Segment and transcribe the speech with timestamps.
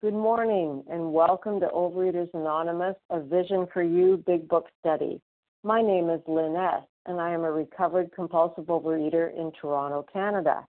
[0.00, 5.20] Good morning and welcome to Overeaters Anonymous, a Vision for You Big Book Study.
[5.64, 10.64] My name is Lynn S., and I am a recovered compulsive overeater in Toronto, Canada.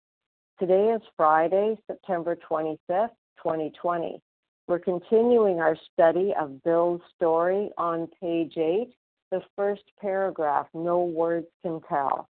[0.58, 4.20] Today is Friday, September 25th, 2020.
[4.66, 8.92] We're continuing our study of Bill's story on page 8,
[9.30, 12.28] the first paragraph, No Words Can Tell.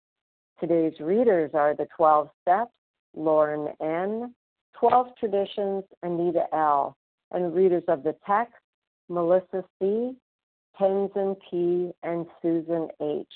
[0.60, 2.74] Today's readers are the 12 Steps,
[3.16, 4.34] Lauren N.,
[4.80, 6.96] 12 Traditions, Anita L.,
[7.32, 8.54] and readers of the text,
[9.10, 10.16] Melissa C.,
[10.80, 13.28] Tenzin P., and Susan H.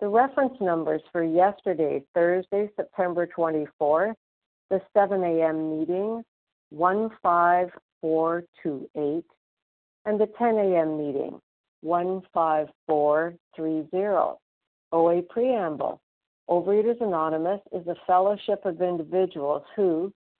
[0.00, 4.14] The reference numbers for yesterday, Thursday, September 24th,
[4.70, 5.78] the 7 a.m.
[5.78, 6.24] meeting,
[6.70, 9.24] 15428,
[10.06, 10.98] and the 10 a.m.
[10.98, 11.40] meeting,
[11.82, 14.38] 15430.
[14.92, 16.00] OA Preamble
[16.48, 20.12] Overeaters Anonymous is a fellowship of individuals who,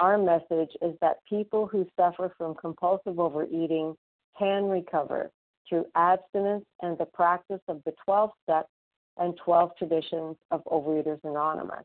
[0.00, 3.96] our message is that people who suffer from compulsive overeating
[4.38, 5.30] can recover
[5.68, 8.70] through abstinence and the practice of the 12 steps
[9.18, 11.84] and 12 traditions of Overeaters Anonymous.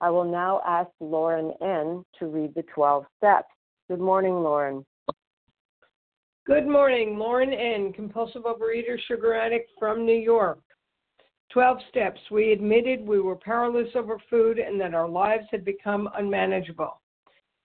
[0.00, 2.04] I will now ask Lauren N.
[2.18, 3.48] to read the 12 steps.
[3.88, 4.84] Good morning, Lauren.
[6.46, 10.60] Good morning, Lauren N., compulsive overeater, sugar addict from New York.
[11.52, 12.20] 12 steps.
[12.30, 17.00] We admitted we were powerless over food and that our lives had become unmanageable.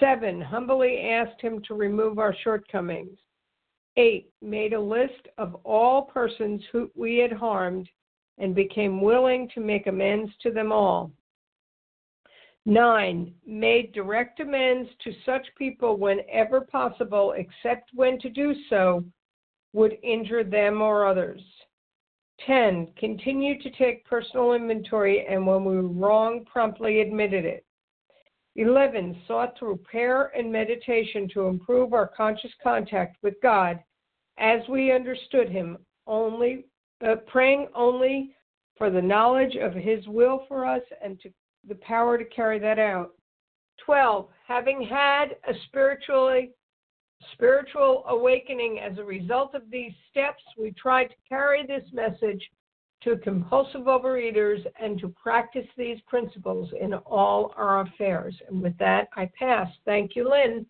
[0.00, 3.18] Seven, humbly asked him to remove our shortcomings.
[3.96, 7.88] Eight, made a list of all persons who we had harmed
[8.38, 11.12] and became willing to make amends to them all.
[12.66, 19.04] Nine, made direct amends to such people whenever possible, except when to do so
[19.74, 21.42] would injure them or others.
[22.46, 22.92] 10.
[22.96, 27.64] Continued to take personal inventory and when we were wrong, promptly admitted it.
[28.56, 29.22] 11.
[29.26, 33.80] Sought through prayer and meditation to improve our conscious contact with God
[34.38, 36.66] as we understood Him, only
[37.04, 38.34] uh, praying only
[38.76, 41.30] for the knowledge of His will for us and to
[41.68, 43.12] the power to carry that out.
[43.84, 44.28] 12.
[44.46, 46.52] Having had a spiritually
[47.32, 52.42] spiritual awakening as a result of these steps, we try to carry this message
[53.04, 58.34] to compulsive overeaters and to practice these principles in all our affairs.
[58.48, 59.68] And with that, I pass.
[59.84, 60.66] Thank you, Lynn.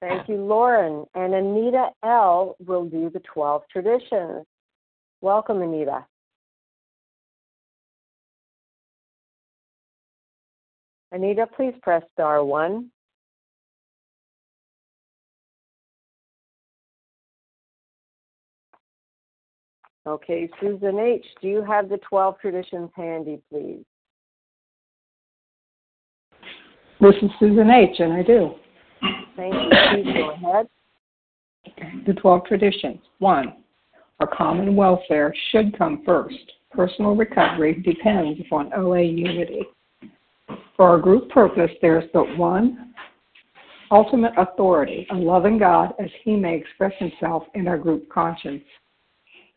[0.00, 1.06] Thank you, Lauren.
[1.14, 2.56] And Anita L.
[2.66, 4.44] will do the 12 traditions.
[5.22, 6.04] Welcome, Anita.
[11.12, 12.90] Anita, please press star one.
[20.06, 23.84] Okay, Susan H., do you have the 12 traditions handy, please?
[27.00, 28.52] This is Susan H., and I do.
[29.36, 29.70] Thank you.
[29.92, 30.68] Please go ahead.
[32.06, 33.00] The 12 traditions.
[33.18, 33.54] One,
[34.20, 36.52] our common welfare should come first.
[36.70, 39.62] Personal recovery depends upon OA unity.
[40.76, 42.94] For our group purpose, there is but one
[43.90, 48.62] ultimate authority, a loving God as he may express himself in our group conscience.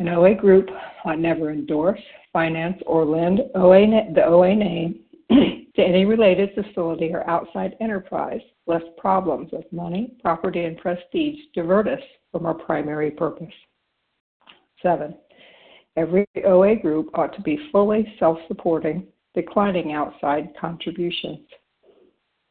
[0.00, 0.66] An OA group
[1.04, 2.00] ought never endorse,
[2.32, 5.00] finance, or lend OA, the OA name
[5.30, 11.86] to any related facility or outside enterprise, lest problems of money, property, and prestige divert
[11.86, 12.00] us
[12.32, 13.52] from our primary purpose.
[14.82, 15.14] 7.
[15.98, 21.40] Every OA group ought to be fully self supporting, declining outside contributions.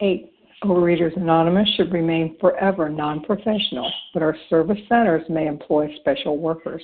[0.02, 0.32] 8.
[0.66, 6.84] Overeaters Anonymous should remain forever non professional, but our service centers may employ special workers.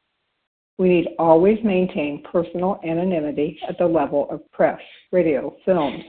[0.77, 4.79] We need always maintain personal anonymity at the level of press,
[5.11, 6.03] radio, films,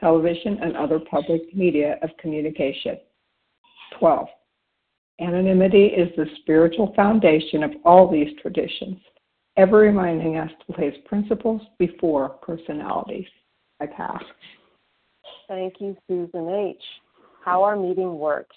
[0.00, 2.98] television, and other public media of communication.
[3.98, 4.26] 12.
[5.20, 8.98] Anonymity is the spiritual foundation of all these traditions,
[9.56, 13.26] ever reminding us to place principles before personalities.
[13.80, 14.22] I pass.
[15.48, 16.82] Thank you, Susan H.
[17.44, 18.56] How our meeting works.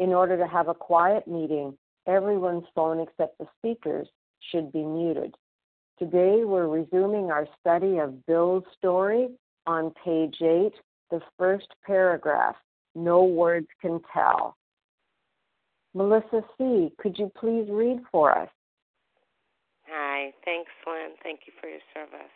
[0.00, 1.76] In order to have a quiet meeting,
[2.06, 4.08] everyone's phone except the speaker's
[4.50, 5.34] should be muted.
[5.98, 9.28] Today we're resuming our study of Bill's story
[9.66, 10.72] on page 8,
[11.10, 12.56] the first paragraph.
[12.94, 14.56] No words can tell.
[15.92, 18.48] Melissa C., could you please read for us?
[19.86, 21.10] Hi, thanks, Lynn.
[21.22, 22.32] Thank you for your service.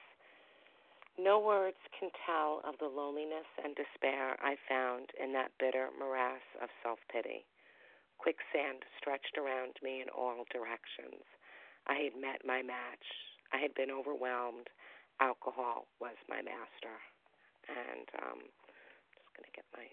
[1.18, 6.42] No words can tell of the loneliness and despair I found in that bitter morass
[6.60, 7.46] of self pity.
[8.24, 11.28] Quicksand stretched around me in all directions.
[11.84, 13.04] I had met my match.
[13.52, 14.72] I had been overwhelmed.
[15.20, 16.96] Alcohol was my master.
[17.68, 19.84] And um, I'm just going to get my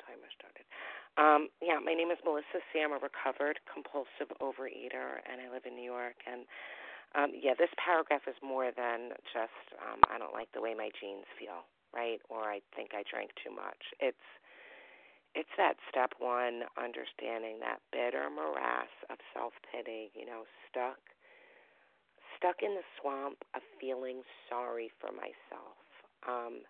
[0.00, 0.64] timer started.
[1.20, 2.80] Um, yeah, my name is Melissa C.
[2.80, 6.16] I'm a recovered compulsive overeater, and I live in New York.
[6.24, 6.48] And
[7.12, 10.88] um, yeah, this paragraph is more than just um, I don't like the way my
[10.96, 12.24] jeans feel, right?
[12.32, 13.92] Or I think I drank too much.
[14.00, 14.24] It's
[15.38, 20.10] it's that step one, understanding that bitter morass of self pity.
[20.18, 20.98] You know, stuck
[22.36, 25.78] stuck in the swamp of feeling sorry for myself
[26.26, 26.62] um,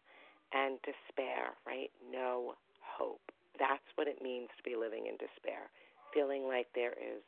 [0.53, 1.91] and despair, right?
[2.13, 3.21] No hope
[3.59, 5.69] that's what it means to be living in despair,
[6.15, 7.21] feeling like there is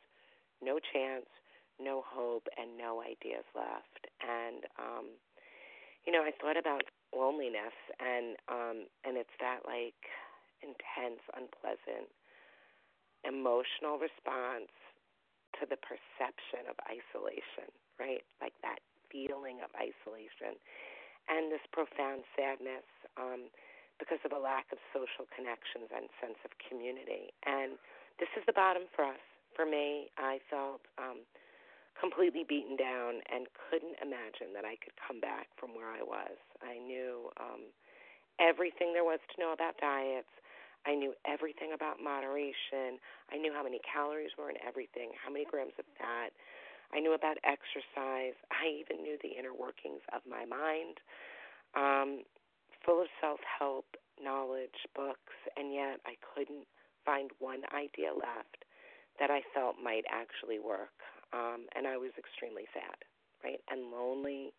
[0.63, 1.27] no chance,
[1.79, 4.07] no hope, and no ideas left.
[4.23, 5.05] And um,
[6.05, 6.83] you know, I thought about
[7.13, 9.99] loneliness, and um, and it's that like
[10.63, 12.09] intense, unpleasant,
[13.25, 14.71] emotional response
[15.59, 18.23] to the perception of isolation, right?
[18.39, 20.55] Like that feeling of isolation,
[21.29, 22.87] and this profound sadness.
[23.19, 23.51] Um,
[24.01, 27.29] because of a lack of social connections and sense of community.
[27.45, 27.77] And
[28.17, 29.21] this is the bottom for us.
[29.53, 31.21] For me, I felt um,
[32.01, 36.33] completely beaten down and couldn't imagine that I could come back from where I was.
[36.65, 37.69] I knew um,
[38.41, 40.33] everything there was to know about diets.
[40.85, 42.97] I knew everything about moderation.
[43.31, 46.33] I knew how many calories were in everything, how many grams of fat.
[46.93, 48.35] I knew about exercise.
[48.51, 50.99] I even knew the inner workings of my mind.
[51.75, 52.23] Um,
[52.85, 53.85] full of self help,
[54.21, 56.67] knowledge, books, and yet I couldn't
[57.05, 58.65] find one idea left
[59.19, 60.93] that I felt might actually work.
[61.33, 62.97] Um, and I was extremely sad,
[63.43, 63.61] right?
[63.69, 64.53] And lonely.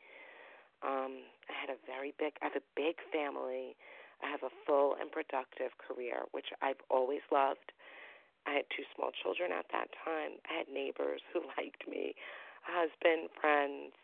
[0.82, 3.76] Um, I had a very big, I have a big family,
[4.22, 7.74] I have a full and productive career, which I've always loved.
[8.46, 10.38] I had two small children at that time.
[10.46, 12.14] I had neighbors who liked me,
[12.66, 13.94] a husband, friends,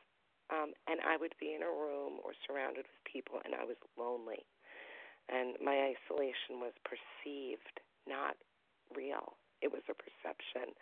[0.50, 3.76] um, and I would be in a room or surrounded with people, and I was
[3.98, 4.46] lonely.
[5.28, 8.34] And my isolation was perceived, not
[8.96, 9.36] real.
[9.60, 10.72] It was a perception.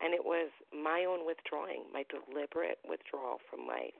[0.00, 3.94] And it was my own withdrawing, my deliberate withdrawal from life,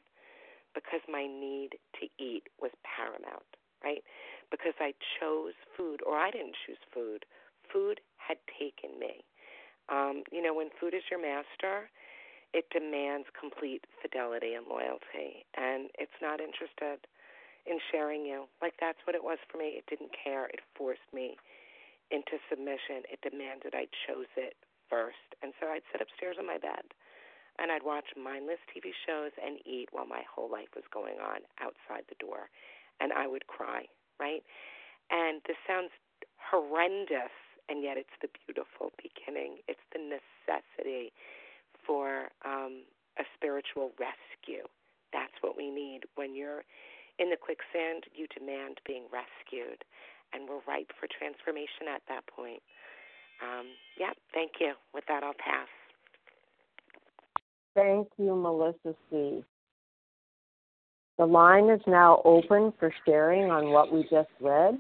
[0.75, 3.47] because my need to eat was paramount,
[3.85, 4.03] right?
[4.51, 7.25] Because I chose food, or I didn't choose food.
[7.73, 9.25] Food had taken me.
[9.89, 11.91] Um, you know, when food is your master,
[12.53, 17.01] it demands complete fidelity and loyalty, and it's not interested
[17.67, 18.45] in sharing you.
[18.61, 19.79] Like that's what it was for me.
[19.79, 20.47] It didn't care.
[20.53, 21.37] It forced me
[22.11, 23.07] into submission.
[23.09, 24.55] It demanded I chose it
[24.91, 25.33] first.
[25.41, 26.85] And so I'd sit upstairs in my bed
[27.59, 31.45] and I'd watch mindless TV shows and eat while my whole life was going on
[31.61, 32.49] outside the door.
[33.01, 33.85] And I would cry,
[34.21, 34.43] right?
[35.11, 35.91] And this sounds
[36.39, 37.35] horrendous,
[37.69, 39.59] and yet it's the beautiful beginning.
[39.69, 41.13] It's the necessity
[41.87, 42.85] for um,
[43.19, 44.65] a spiritual rescue.
[45.13, 46.01] That's what we need.
[46.15, 46.65] When you're
[47.19, 49.85] in the quicksand, you demand being rescued,
[50.33, 52.63] and we're ripe for transformation at that point.
[53.43, 53.67] Um,
[53.99, 54.75] yeah, thank you.
[54.95, 55.69] With that, I'll pass.
[57.75, 59.45] Thank you, Melissa C.
[61.23, 64.77] The line is now open for sharing on what we just read.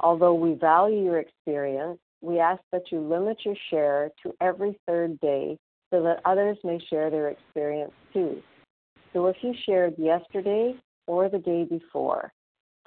[0.00, 5.18] Although we value your experience, we ask that you limit your share to every third
[5.20, 5.56] day
[5.90, 8.42] so that others may share their experience too.
[9.14, 10.74] So if you shared yesterday
[11.06, 12.34] or the day before,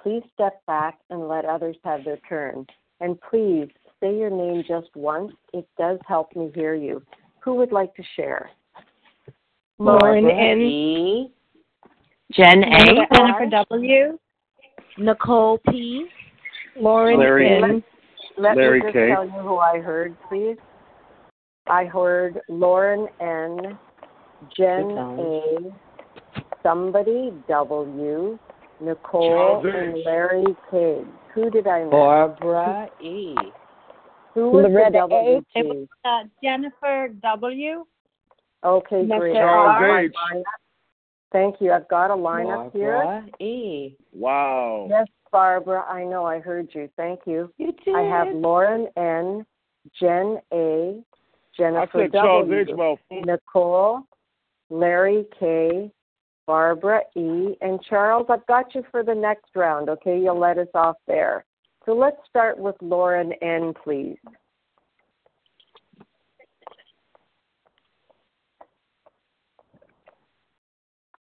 [0.00, 2.64] please step back and let others have their turn.
[3.00, 3.66] And please
[4.00, 5.32] say your name just once.
[5.52, 7.02] It does help me hear you.
[7.40, 8.48] Who would like to share?
[9.80, 11.32] Lauren N.
[12.32, 13.06] Jen A.
[13.14, 14.18] Jennifer W.
[14.98, 16.06] Nicole P.
[16.80, 17.62] Lauren Larry.
[17.62, 17.82] N.
[18.38, 19.08] Let Larry me just K.
[19.08, 20.56] tell you who I heard, please.
[21.66, 23.78] I heard Lauren N,
[24.56, 25.72] Jen A,
[26.62, 28.38] somebody W,
[28.80, 31.02] Nicole, Charles and Larry K.
[31.34, 31.90] Who did I miss?
[31.90, 33.34] Barbara E.
[34.34, 35.64] Who was Loretta the W, It please?
[35.64, 37.84] was uh, Jennifer W.
[38.64, 39.34] Okay, great.
[39.34, 40.00] Charles I've got my
[40.38, 40.44] H.
[41.32, 41.72] Thank you.
[41.72, 43.02] I've got a lineup here.
[43.02, 43.96] Barbara E.
[44.12, 44.86] Wow.
[44.90, 46.90] Yes, Barbara, I know I heard you.
[46.96, 47.52] Thank you.
[47.56, 47.94] You did.
[47.94, 49.46] I have Lauren N,
[49.98, 51.02] Jen A, I
[51.56, 53.24] Jennifer said Charles W, H.
[53.24, 54.02] Nicole,
[54.68, 55.90] Larry K,
[56.46, 58.26] Barbara E, and Charles.
[58.28, 59.88] I've got you for the next round.
[59.88, 61.44] Okay, you'll let us off there.
[61.86, 64.18] So let's start with Lauren N, please.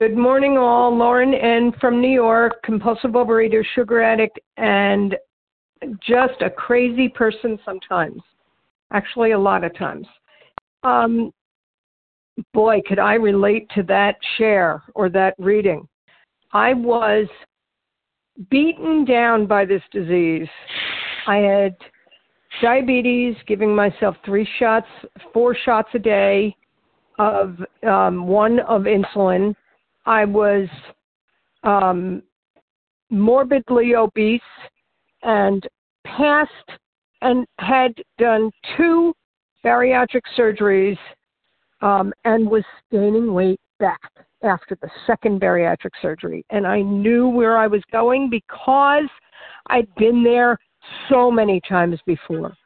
[0.02, 0.92] Good morning, all.
[0.98, 1.72] Lauren N.
[1.80, 5.14] from New York, compulsive overeater, sugar addict, and
[6.04, 8.20] just a crazy person sometimes.
[8.92, 10.08] Actually, a lot of times.
[10.82, 11.30] Um,
[12.52, 15.86] boy, could I relate to that share or that reading.
[16.52, 17.28] I was
[18.50, 20.48] beaten down by this disease.
[21.28, 21.76] I had
[22.60, 24.88] diabetes, giving myself three shots,
[25.32, 26.56] four shots a day
[27.20, 27.56] of
[27.86, 29.54] um, one of insulin.
[30.04, 30.68] I was
[31.62, 32.22] um,
[33.10, 34.40] morbidly obese
[35.22, 35.66] and
[36.04, 36.50] passed
[37.20, 39.14] and had done two
[39.64, 40.98] bariatric surgeries
[41.80, 44.00] um, and was gaining weight back
[44.42, 46.44] after the second bariatric surgery.
[46.50, 49.08] And I knew where I was going because
[49.68, 50.58] I'd been there
[51.08, 52.56] so many times before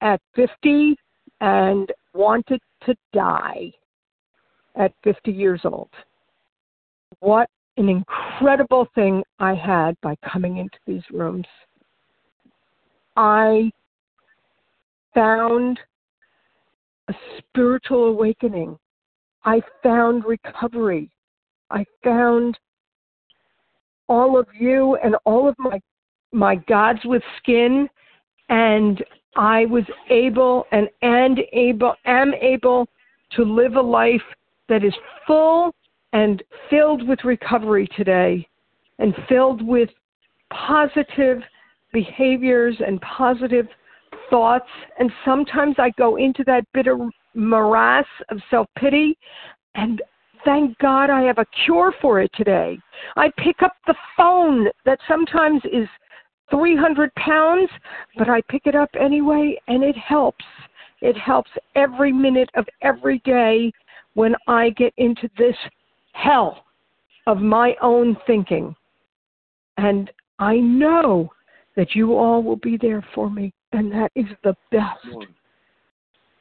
[0.00, 0.96] at 50
[1.40, 3.72] and wanted to die
[4.76, 5.90] at 50 years old.
[7.20, 11.46] What an incredible thing I had by coming into these rooms.
[13.16, 13.70] I
[15.14, 15.78] found
[17.08, 18.78] a spiritual awakening.
[19.44, 21.10] I found recovery.
[21.70, 22.58] I found
[24.08, 25.80] all of you and all of my
[26.32, 27.88] my gods with skin
[28.48, 29.02] and
[29.36, 32.88] I was able and and able am able
[33.32, 34.22] to live a life
[34.68, 34.94] that is
[35.26, 35.72] full
[36.12, 38.46] and filled with recovery today
[38.98, 39.88] and filled with
[40.52, 41.42] positive
[41.92, 43.66] behaviors and positive
[44.28, 44.68] thoughts.
[44.98, 46.96] And sometimes I go into that bitter
[47.34, 49.16] morass of self pity,
[49.74, 50.02] and
[50.44, 52.78] thank God I have a cure for it today.
[53.16, 55.88] I pick up the phone that sometimes is
[56.50, 57.70] 300 pounds,
[58.16, 60.44] but I pick it up anyway, and it helps.
[61.00, 63.72] It helps every minute of every day
[64.14, 65.56] when I get into this
[66.22, 66.64] hell
[67.26, 68.74] of my own thinking.
[69.76, 71.30] And I know
[71.76, 75.28] that you all will be there for me, and that is the best.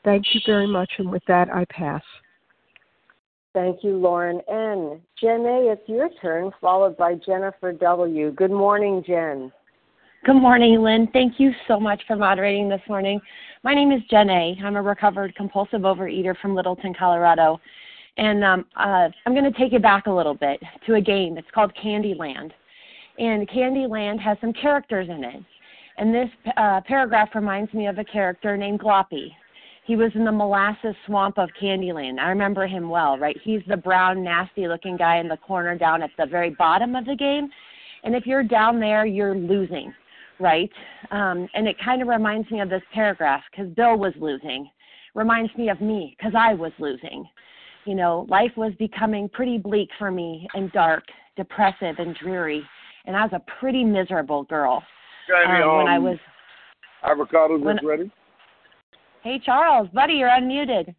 [0.03, 2.01] Thank you very much, and with that, I pass.
[3.53, 5.01] Thank you, Lauren N.
[5.19, 8.31] Jen A., it's your turn, followed by Jennifer W.
[8.31, 9.51] Good morning, Jen.
[10.25, 11.07] Good morning, Lynn.
[11.13, 13.19] Thank you so much for moderating this morning.
[13.63, 14.57] My name is Jen A.
[14.63, 17.59] I'm a recovered compulsive overeater from Littleton, Colorado.
[18.19, 21.37] And um, uh, I'm going to take you back a little bit to a game.
[21.37, 22.51] It's called Candyland.
[23.17, 25.41] And Candyland has some characters in it.
[25.97, 29.29] And this uh, paragraph reminds me of a character named Gloppy.
[29.85, 32.19] He was in the molasses swamp of Candyland.
[32.19, 33.37] I remember him well, right?
[33.41, 37.05] He's the brown, nasty looking guy in the corner down at the very bottom of
[37.05, 37.49] the game.
[38.03, 39.93] And if you're down there, you're losing,
[40.41, 40.69] right?
[41.11, 44.69] Um, and it kind of reminds me of this paragraph because Bill was losing.
[45.15, 47.25] Reminds me of me because I was losing.
[47.85, 51.03] You know, life was becoming pretty bleak for me and dark,
[51.35, 52.63] depressive, and dreary.
[53.05, 54.83] And I was a pretty miserable girl
[55.35, 56.17] um, when I was.
[57.03, 58.11] Avocados when, is ready.
[59.23, 60.93] Hey, Charles, buddy, you're unmuted.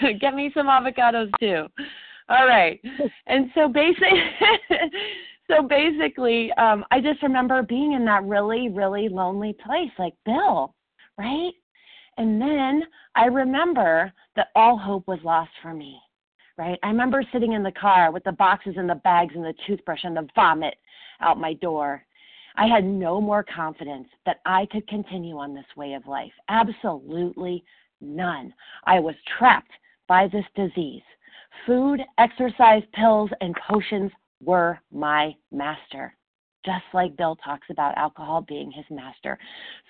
[0.20, 1.66] Get me some avocados too.
[2.28, 2.80] All right.
[3.26, 4.22] And so basically,
[5.50, 10.74] so basically, um, I just remember being in that really, really lonely place, like Bill,
[11.18, 11.52] right?
[12.16, 15.98] And then I remember that all hope was lost for me,
[16.56, 16.78] right?
[16.82, 20.04] I remember sitting in the car with the boxes and the bags and the toothbrush
[20.04, 20.74] and the vomit
[21.20, 22.04] out my door.
[22.56, 26.32] I had no more confidence that I could continue on this way of life.
[26.48, 27.64] Absolutely
[28.00, 28.54] none.
[28.84, 29.72] I was trapped
[30.06, 31.02] by this disease.
[31.66, 36.14] Food, exercise, pills, and potions were my master,
[36.64, 39.38] just like Bill talks about alcohol being his master.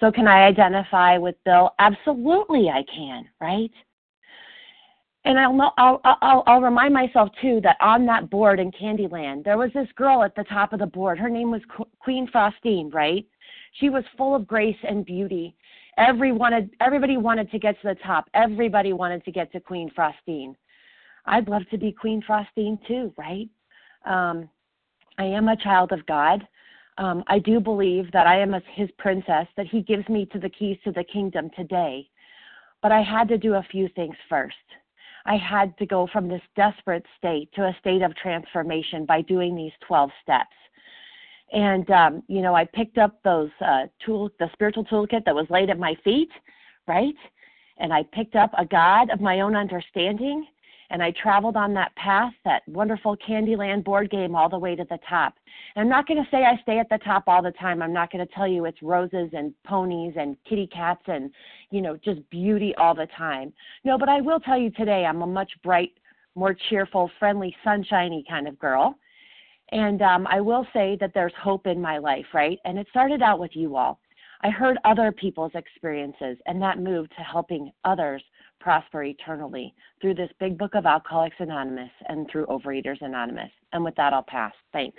[0.00, 1.70] So, can I identify with Bill?
[1.78, 3.70] Absolutely, I can, right?
[5.26, 9.56] And I'll, I'll, I'll, I'll remind myself too that on that board in Candyland, there
[9.56, 11.18] was this girl at the top of the board.
[11.18, 11.62] Her name was
[11.98, 13.24] Queen Frostine, right?
[13.80, 15.56] She was full of grace and beauty.
[15.96, 18.28] Every wanted, everybody wanted to get to the top.
[18.34, 20.54] Everybody wanted to get to Queen Frostine.
[21.24, 23.48] I'd love to be Queen Frostine too, right?
[24.04, 24.50] Um,
[25.16, 26.46] I am a child of God.
[26.96, 30.38] Um, I do believe that I am a, His princess, that He gives me to
[30.38, 32.08] the keys to the kingdom today.
[32.82, 34.54] But I had to do a few things first.
[35.26, 39.56] I had to go from this desperate state to a state of transformation by doing
[39.56, 40.54] these 12 steps.
[41.52, 45.46] And, um, you know, I picked up those uh, tool, the spiritual toolkit that was
[45.50, 46.30] laid at my feet,
[46.86, 47.14] right?
[47.78, 50.46] And I picked up a God of my own understanding
[50.94, 54.84] and I traveled on that path, that wonderful Candyland board game, all the way to
[54.84, 55.34] the top.
[55.74, 57.82] And I'm not going to say I stay at the top all the time.
[57.82, 61.32] I'm not going to tell you it's roses and ponies and kitty cats and,
[61.72, 63.52] you know, just beauty all the time.
[63.82, 65.94] No, but I will tell you today I'm a much bright,
[66.36, 68.94] more cheerful, friendly, sunshiny kind of girl.
[69.72, 72.60] And um, I will say that there's hope in my life, right?
[72.64, 73.98] And it started out with you all.
[74.42, 78.22] I heard other people's experiences, and that moved to helping others
[78.64, 83.50] prosper eternally through this big book of Alcoholics Anonymous and through Overeaters Anonymous.
[83.74, 84.54] And with that, I'll pass.
[84.72, 84.96] Thanks.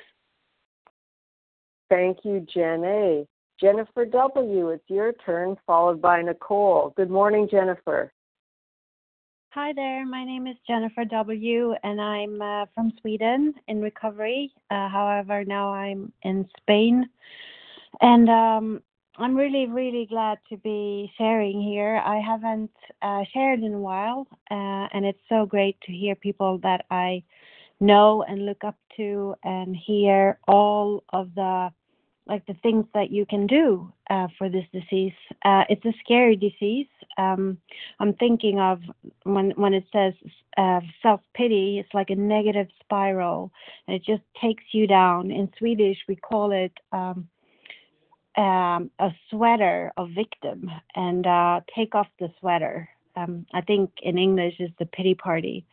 [1.90, 3.28] Thank you, Jen A.
[3.60, 6.94] Jennifer W., it's your turn, followed by Nicole.
[6.96, 8.12] Good morning, Jennifer.
[9.50, 10.06] Hi there.
[10.06, 14.52] My name is Jennifer W., and I'm uh, from Sweden in recovery.
[14.70, 17.10] Uh, however, now I'm in Spain.
[18.02, 18.84] And um,
[19.18, 22.02] I'm really, really glad to be sharing here.
[22.06, 26.58] I haven't uh, shared in a while, uh, and it's so great to hear people
[26.64, 27.24] that I
[27.80, 31.72] know and look up to and hear all of the
[32.28, 35.14] like the things that you can do uh, for this disease.
[35.46, 36.88] Uh, it's a scary disease.
[37.20, 37.60] Um,
[38.00, 38.82] I'm thinking of
[39.24, 40.14] when when it says
[40.58, 41.80] uh, self pity.
[41.80, 43.52] It's like a negative spiral,
[43.88, 45.32] and it just takes you down.
[45.32, 46.74] In Swedish, we call it.
[46.92, 47.30] Um,
[48.38, 52.90] um, a sweater of victim and uh, take off the sweater.
[53.16, 55.66] Um, I think in English is the pity party.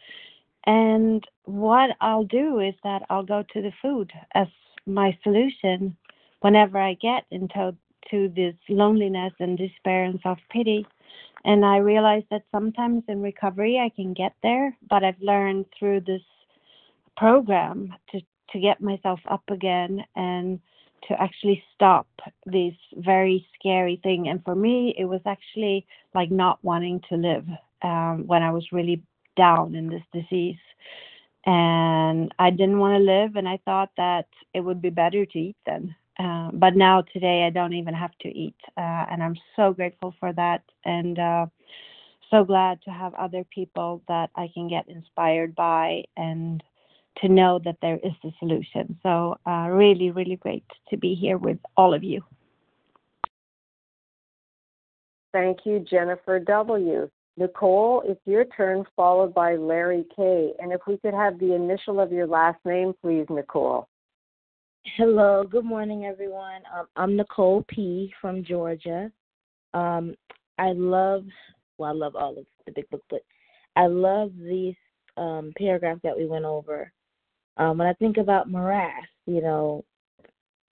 [0.64, 4.46] And what I'll do is that I'll go to the food as
[4.86, 5.96] my solution
[6.40, 7.74] whenever I get into
[8.10, 10.86] to this loneliness and despair and self pity.
[11.44, 16.02] And I realize that sometimes in recovery I can get there, but I've learned through
[16.02, 16.22] this
[17.16, 18.20] program to
[18.50, 20.60] to get myself up again and
[21.08, 22.06] to actually stop
[22.46, 24.28] this very scary thing.
[24.28, 27.46] And for me, it was actually like not wanting to live
[27.82, 29.02] um, when I was really
[29.36, 30.56] down in this disease.
[31.44, 35.38] And I didn't want to live, and I thought that it would be better to
[35.38, 35.94] eat then.
[36.18, 38.54] Uh, but now, today, I don't even have to eat.
[38.76, 40.62] Uh, and I'm so grateful for that.
[40.84, 41.46] And uh,
[42.30, 46.62] so glad to have other people that I can get inspired by and
[47.20, 48.98] to know that there is a solution.
[49.02, 52.22] So uh, really, really great to be here with all of you.
[55.32, 57.08] Thank you, Jennifer W.
[57.38, 60.52] Nicole, it's your turn, followed by Larry K.
[60.58, 63.88] And if we could have the initial of your last name, please, Nicole.
[64.96, 66.60] Hello, good morning, everyone.
[66.76, 68.12] Um, I'm Nicole P.
[68.20, 69.10] from Georgia.
[69.72, 70.14] Um,
[70.58, 71.24] I love,
[71.78, 73.22] well, I love all of the big book, but
[73.76, 74.74] I love these
[75.16, 76.92] um, paragraph that we went over.
[77.56, 79.84] Um, when I think about morass, you know,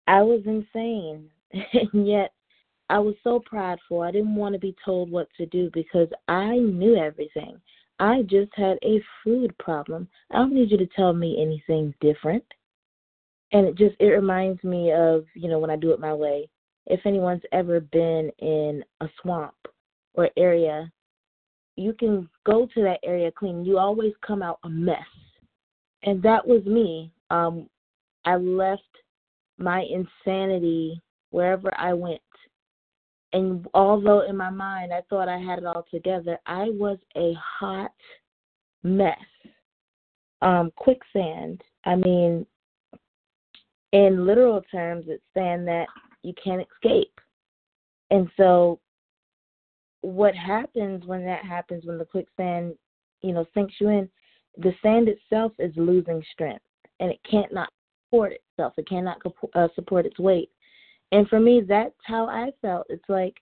[0.08, 2.34] I was insane, and yet
[2.90, 4.02] I was so prideful.
[4.02, 7.60] I didn't want to be told what to do because I knew everything.
[8.00, 10.08] I just had a food problem.
[10.32, 12.44] I don't need you to tell me anything different.
[13.52, 16.50] And it just it reminds me of, you know, when I do it my way.
[16.86, 19.56] If anyone's ever been in a swamp
[20.16, 20.92] or area,
[21.78, 23.64] you can go to that area clean.
[23.64, 24.98] You always come out a mess.
[26.04, 27.12] And that was me.
[27.30, 27.70] Um
[28.26, 28.82] I left
[29.58, 32.22] my insanity wherever I went
[33.34, 37.34] and although in my mind I thought I had it all together, I was a
[37.60, 37.92] hot
[38.84, 39.18] mess.
[40.42, 41.62] Um, quicksand.
[41.86, 42.46] I mean,
[43.92, 45.88] in literal terms, it's saying that
[46.22, 47.20] you can't escape.
[48.12, 48.80] And so,
[50.02, 52.76] what happens when that happens, when the quicksand,
[53.22, 54.10] you know, sinks you in,
[54.58, 56.64] the sand itself is losing strength,
[57.00, 57.70] and it can't not
[58.08, 58.74] support itself.
[58.78, 59.22] It cannot
[59.56, 60.50] uh, support its weight.
[61.12, 62.88] And for me, that's how I felt.
[62.90, 63.36] It's like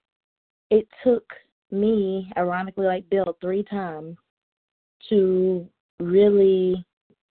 [0.69, 1.25] it took
[1.71, 4.17] me, ironically, like Bill, three times
[5.09, 5.67] to
[5.99, 6.85] really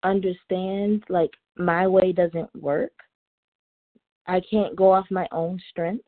[0.02, 2.92] understand like my way doesn't work.
[4.26, 6.04] I can't go off my own strength.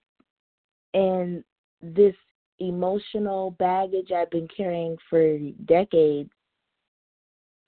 [0.95, 1.45] And
[1.83, 2.15] this
[2.59, 6.31] emotional baggage I've been carrying for decades,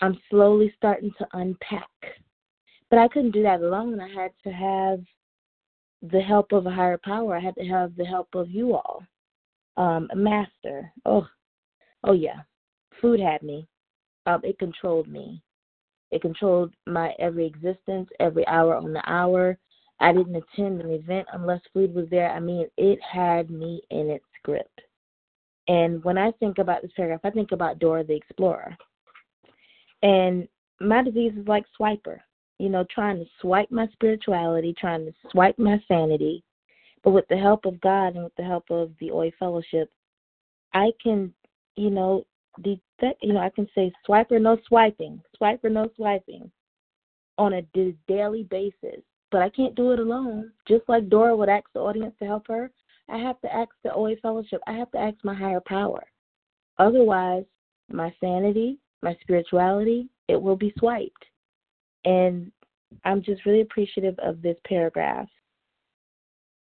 [0.00, 1.88] I'm slowly starting to unpack.
[2.90, 4.00] But I couldn't do that alone.
[4.00, 5.00] I had to have
[6.02, 7.37] the help of a higher power.
[7.37, 9.02] I had to have the help of you all.
[9.76, 10.92] Um, a master.
[11.04, 11.26] Oh,
[12.04, 12.40] oh yeah.
[13.00, 13.68] Food had me.
[14.26, 15.42] Um, it controlled me.
[16.11, 19.58] It controlled my every existence, every hour on the hour.
[20.00, 22.30] I didn't attend an event unless food was there.
[22.30, 24.70] I mean, it had me in its grip.
[25.66, 28.76] And when I think about this paragraph, I think about Dora the Explorer.
[30.02, 30.48] And
[30.80, 32.20] my disease is like swiper
[32.58, 36.42] you know, trying to swipe my spirituality, trying to swipe my sanity.
[37.04, 39.90] But with the help of God and with the help of the OA Fellowship,
[40.74, 41.32] I can,
[41.76, 42.26] you know,
[42.62, 46.50] detect, you know, I can say swiper no swiping, swiper no swiping
[47.38, 47.62] on a
[48.08, 49.00] daily basis.
[49.30, 50.50] But I can't do it alone.
[50.66, 52.70] Just like Dora would ask the audience to help her,
[53.08, 54.61] I have to ask the OA Fellowship.
[54.66, 56.02] I have to ask my higher power.
[56.78, 57.44] Otherwise,
[57.90, 61.24] my sanity, my spirituality, it will be swiped.
[62.04, 62.50] And
[63.04, 65.28] I'm just really appreciative of this paragraph.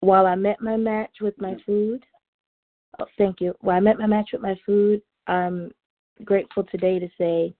[0.01, 2.05] While I met my match with my food,
[2.99, 3.53] oh, thank you.
[3.61, 5.71] While I met my match with my food, I'm
[6.23, 7.53] grateful today to say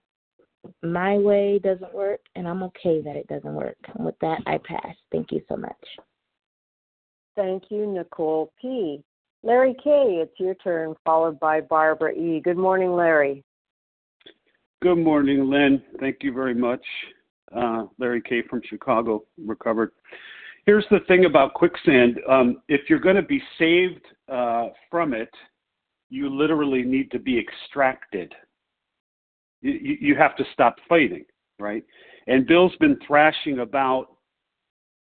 [0.82, 3.76] my way doesn't work, and I'm okay that it doesn't work.
[3.94, 4.94] And with that, I pass.
[5.10, 5.72] Thank you so much.
[7.36, 9.02] Thank you, Nicole P.
[9.42, 12.40] Larry K., it's your turn, followed by Barbara E.
[12.44, 13.42] Good morning, Larry.
[14.82, 15.82] Good morning, Lynn.
[16.00, 16.80] Thank you very much
[17.54, 18.42] uh, Larry K.
[18.48, 19.92] from Chicago, recovered.
[20.64, 25.28] Here's the thing about quicksand um, if you're going to be saved uh, from it,
[26.08, 28.32] you literally need to be extracted.
[29.60, 31.26] You, you have to stop fighting,
[31.58, 31.84] right?
[32.26, 34.06] And Bill's been thrashing about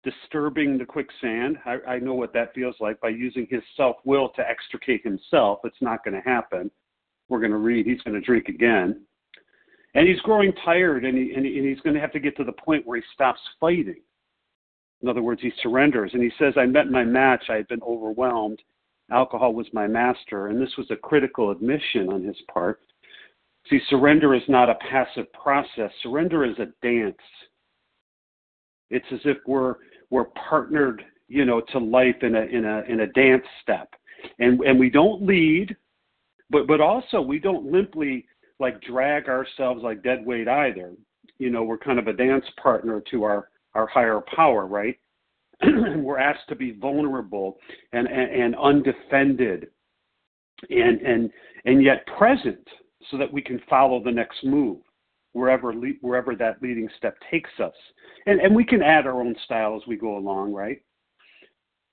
[0.05, 1.57] disturbing the quicksand.
[1.65, 5.59] I, I know what that feels like by using his self will to extricate himself.
[5.65, 6.71] It's not going to happen.
[7.27, 9.01] We're going to read, he's going to drink again
[9.97, 12.37] and he's growing tired, and, he, and, he, and he's going to have to get
[12.37, 13.99] to the point where he stops fighting.
[15.01, 17.45] In other words, he surrenders, and he says, "I met my match.
[17.49, 18.61] I had been overwhelmed.
[19.11, 22.79] Alcohol was my master, and this was a critical admission on his part."
[23.69, 25.91] See, surrender is not a passive process.
[26.03, 27.17] Surrender is a dance.
[28.91, 29.75] It's as if we're
[30.11, 33.89] we're partnered, you know, to life in a in a in a dance step,
[34.37, 35.75] and and we don't lead,
[36.51, 38.27] but but also we don't limply
[38.59, 40.93] like drag ourselves like dead weight either.
[41.37, 44.97] You know, we're kind of a dance partner to our our higher power, right?
[45.97, 47.57] we're asked to be vulnerable
[47.91, 49.67] and, and, and undefended
[50.69, 51.29] and and
[51.65, 52.65] and yet present
[53.09, 54.77] so that we can follow the next move
[55.33, 57.73] wherever wherever that leading step takes us
[58.25, 60.81] and and we can add our own style as we go along right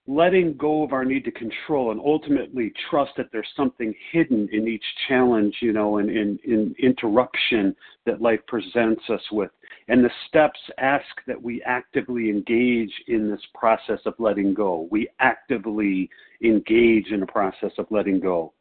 [0.07, 4.69] letting go of our need to control and ultimately trust that there's something hidden in
[4.69, 9.51] each challenge, you know, and in, in interruption that life presents us with.
[9.89, 14.89] And the steps ask that we actively engage in this process of letting go.
[14.91, 16.11] We actively
[16.43, 18.53] engage in the process of letting go.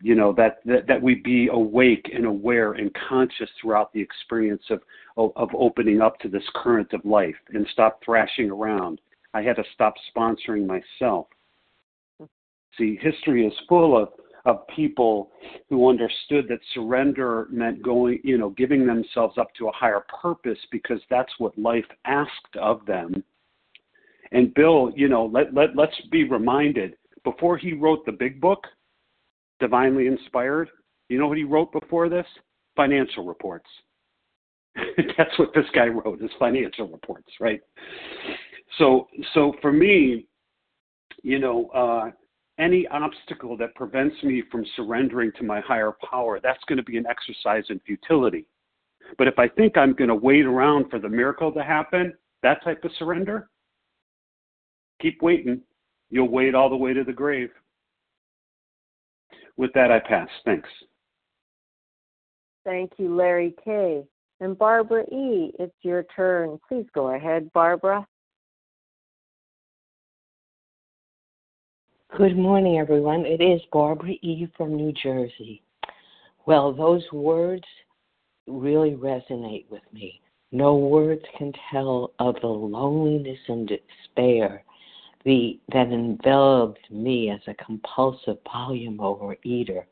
[0.00, 4.64] You know, that, that, that we be awake and aware and conscious throughout the experience
[4.68, 4.80] of,
[5.16, 9.00] of opening up to this current of life and stop thrashing around
[9.34, 11.26] I had to stop sponsoring myself.
[12.78, 14.08] See, history is full of,
[14.44, 15.30] of people
[15.68, 20.58] who understood that surrender meant going, you know, giving themselves up to a higher purpose
[20.70, 23.22] because that's what life asked of them.
[24.32, 28.66] And Bill, you know, let, let, let's be reminded before he wrote the big book,
[29.60, 30.68] Divinely Inspired,
[31.08, 32.26] you know what he wrote before this?
[32.74, 33.68] Financial reports.
[35.18, 37.60] that's what this guy wrote, is financial reports, right?
[38.78, 40.26] So, so for me,
[41.22, 42.10] you know, uh,
[42.58, 46.96] any obstacle that prevents me from surrendering to my higher power, that's going to be
[46.96, 48.46] an exercise in futility.
[49.18, 52.62] But if I think I'm going to wait around for the miracle to happen, that
[52.62, 53.48] type of surrender,
[55.00, 55.60] keep waiting.
[56.10, 57.50] You'll wait all the way to the grave.
[59.56, 60.28] With that, I pass.
[60.44, 60.68] Thanks.
[62.64, 64.04] Thank you, Larry K.
[64.40, 66.58] And Barbara E., it's your turn.
[66.68, 68.06] Please go ahead, Barbara.
[72.14, 73.24] Good morning, everyone.
[73.24, 74.46] It is Barbara E.
[74.54, 75.62] from New Jersey.
[76.44, 77.64] Well, those words
[78.46, 80.20] really resonate with me.
[80.50, 84.62] No words can tell of the loneliness and despair
[85.24, 89.84] the, that enveloped me as a compulsive volume overeater.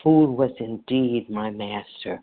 [0.00, 2.22] Food was indeed my master.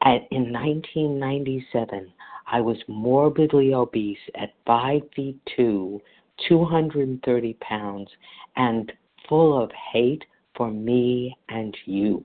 [0.00, 2.10] At, in 1997,
[2.50, 6.00] I was morbidly obese at 5 feet 2
[6.48, 8.08] 230 pounds
[8.56, 8.92] and
[9.28, 10.24] full of hate
[10.56, 12.24] for me and you.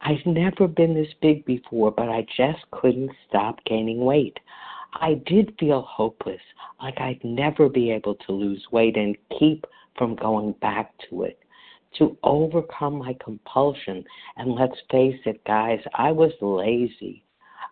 [0.00, 4.38] I've never been this big before, but I just couldn't stop gaining weight.
[4.94, 6.40] I did feel hopeless,
[6.80, 9.64] like I'd never be able to lose weight and keep
[9.96, 11.38] from going back to it.
[11.98, 14.04] To overcome my compulsion,
[14.36, 17.24] and let's face it, guys, I was lazy.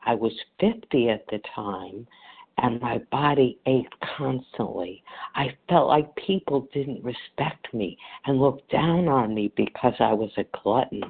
[0.05, 2.07] I was 50 at the time,
[2.59, 5.03] and my body ached constantly.
[5.35, 10.31] I felt like people didn't respect me and looked down on me because I was
[10.37, 11.03] a glutton.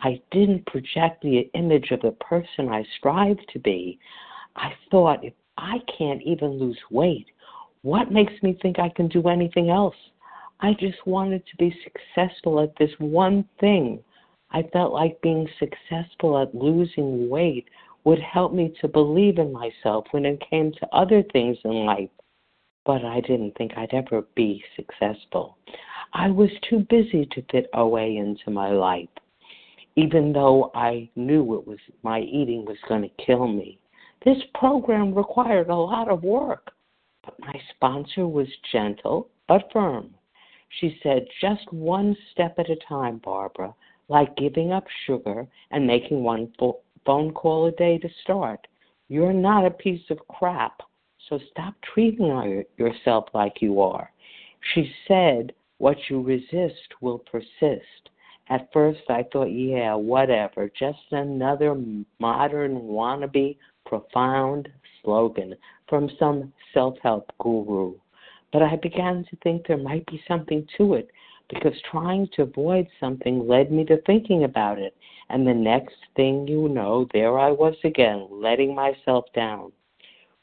[0.00, 3.98] I didn't project the image of the person I strived to be.
[4.56, 7.26] I thought, if I can't even lose weight,
[7.82, 9.96] what makes me think I can do anything else?
[10.60, 14.02] I just wanted to be successful at this one thing.
[14.50, 17.68] I felt like being successful at losing weight
[18.08, 22.08] would help me to believe in myself when it came to other things in life.
[22.86, 25.58] But I didn't think I'd ever be successful.
[26.14, 29.10] I was too busy to fit OA into my life,
[29.96, 33.78] even though I knew it was my eating was going to kill me.
[34.24, 36.70] This program required a lot of work,
[37.22, 40.14] but my sponsor was gentle but firm.
[40.80, 43.74] She said, just one step at a time, Barbara,
[44.08, 48.66] like giving up sugar and making one full, phone call a day to start.
[49.08, 50.80] You're not a piece of crap,
[51.28, 54.10] so stop treating yourself like you are.
[54.74, 58.10] She said, What you resist will persist.
[58.50, 61.74] At first, I thought, yeah, whatever, just another
[62.18, 64.68] modern wannabe profound
[65.02, 65.54] slogan
[65.88, 67.94] from some self help guru.
[68.52, 71.10] But I began to think there might be something to it
[71.50, 74.96] because trying to avoid something led me to thinking about it.
[75.30, 79.72] And the next thing you know, there I was again, letting myself down.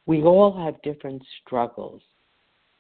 [0.05, 2.01] We all have different struggles,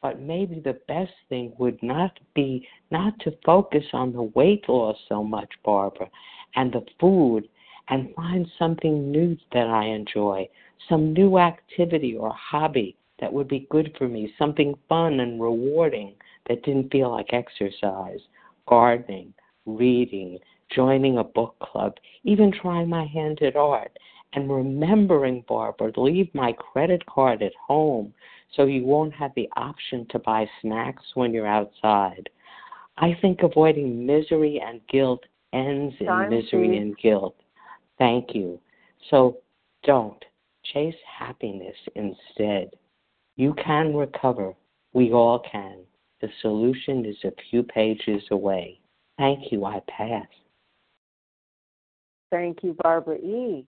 [0.01, 4.97] but maybe the best thing would not be not to focus on the weight loss
[5.09, 6.09] so much, Barbara,
[6.55, 7.49] and the food,
[7.89, 10.47] and find something new that I enjoy,
[10.87, 16.13] some new activity or hobby that would be good for me, something fun and rewarding
[16.47, 18.19] that didn't feel like exercise,
[18.67, 19.33] gardening,
[19.65, 20.37] reading,
[20.73, 23.97] joining a book club, even trying my hand at art,
[24.33, 28.13] and remembering, Barbara, leave my credit card at home
[28.55, 32.29] so you won't have the option to buy snacks when you're outside.
[32.97, 35.23] I think avoiding misery and guilt
[35.53, 36.81] ends in Time, misery please.
[36.81, 37.35] and guilt.
[37.97, 38.59] Thank you.
[39.09, 39.37] So
[39.83, 40.23] don't
[40.73, 42.71] chase happiness instead.
[43.35, 44.53] You can recover.
[44.93, 45.79] We all can.
[46.21, 48.79] The solution is a few pages away.
[49.17, 49.65] Thank you.
[49.65, 50.27] I pass.
[52.35, 53.65] Thank you, Barbara E.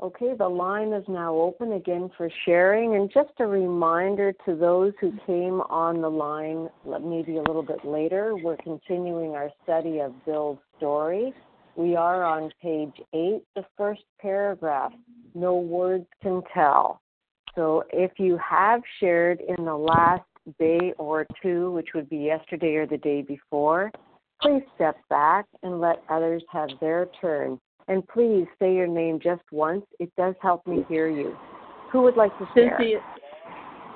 [0.00, 2.94] Okay, the line is now open again for sharing.
[2.94, 6.68] And just a reminder to those who came on the line
[7.02, 11.34] maybe a little bit later, we're continuing our study of Bill's story.
[11.74, 14.92] We are on page eight, the first paragraph.
[15.34, 17.00] No words can tell.
[17.56, 20.22] So if you have shared in the last
[20.60, 23.90] day or two, which would be yesterday or the day before,
[24.42, 27.58] please step back and let others have their turn.
[27.88, 29.84] And please say your name just once.
[29.98, 31.36] It does help me hear you.
[31.92, 32.76] Who would like to share?
[32.78, 33.00] Cynthia.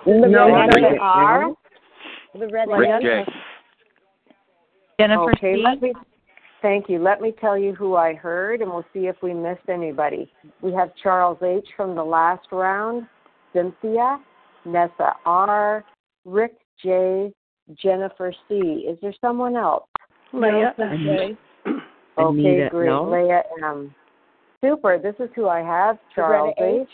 [0.07, 1.55] No, Rick R.
[2.35, 2.77] Loretta.
[2.77, 3.33] Rick J.
[4.99, 5.63] Jennifer okay, C.
[5.63, 5.93] let me
[6.61, 6.99] thank you.
[6.99, 10.31] Let me tell you who I heard and we'll see if we missed anybody.
[10.61, 13.07] We have Charles H from the last round,
[13.53, 14.19] Cynthia,
[14.65, 15.85] Nessa R,
[16.25, 17.33] Rick J,
[17.81, 18.55] Jennifer C.
[18.89, 19.85] Is there someone else?
[20.35, 20.75] Leah.
[20.79, 21.37] Okay,
[22.17, 22.87] Anita, great.
[22.87, 23.11] no?
[23.11, 23.65] Leah M.
[23.65, 23.95] Um,
[24.63, 24.99] super.
[24.99, 25.99] This is who I have.
[26.15, 26.89] Charles Loretta H,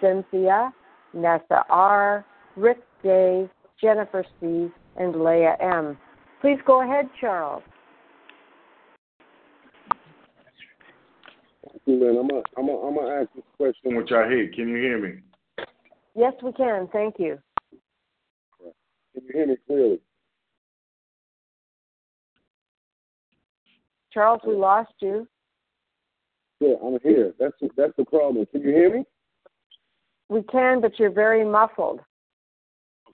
[0.00, 0.72] Cynthia,
[1.14, 2.24] Nessa R,
[2.56, 3.48] Rick J,
[3.80, 5.96] Jennifer C, and Leah M.
[6.40, 7.62] Please go ahead, Charles.
[11.86, 14.54] Man, I'm gonna I'm gonna I'm gonna ask this question which I hate.
[14.54, 15.20] Can you hear me?
[16.14, 16.88] Yes, we can.
[16.92, 17.38] Thank you.
[19.14, 20.00] Can you hear me clearly?
[24.12, 25.26] Charles, we lost you.
[26.60, 27.34] Yeah, I'm here.
[27.38, 28.46] That's that's the problem.
[28.46, 29.04] Can you hear me?
[30.28, 32.00] We can, but you're very muffled.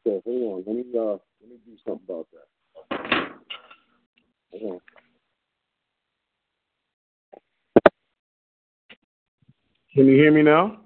[0.07, 0.75] Okay, hold on.
[0.75, 3.37] Let me uh let me do something about that.
[4.53, 4.81] Hold on.
[9.95, 10.81] Can you hear me now?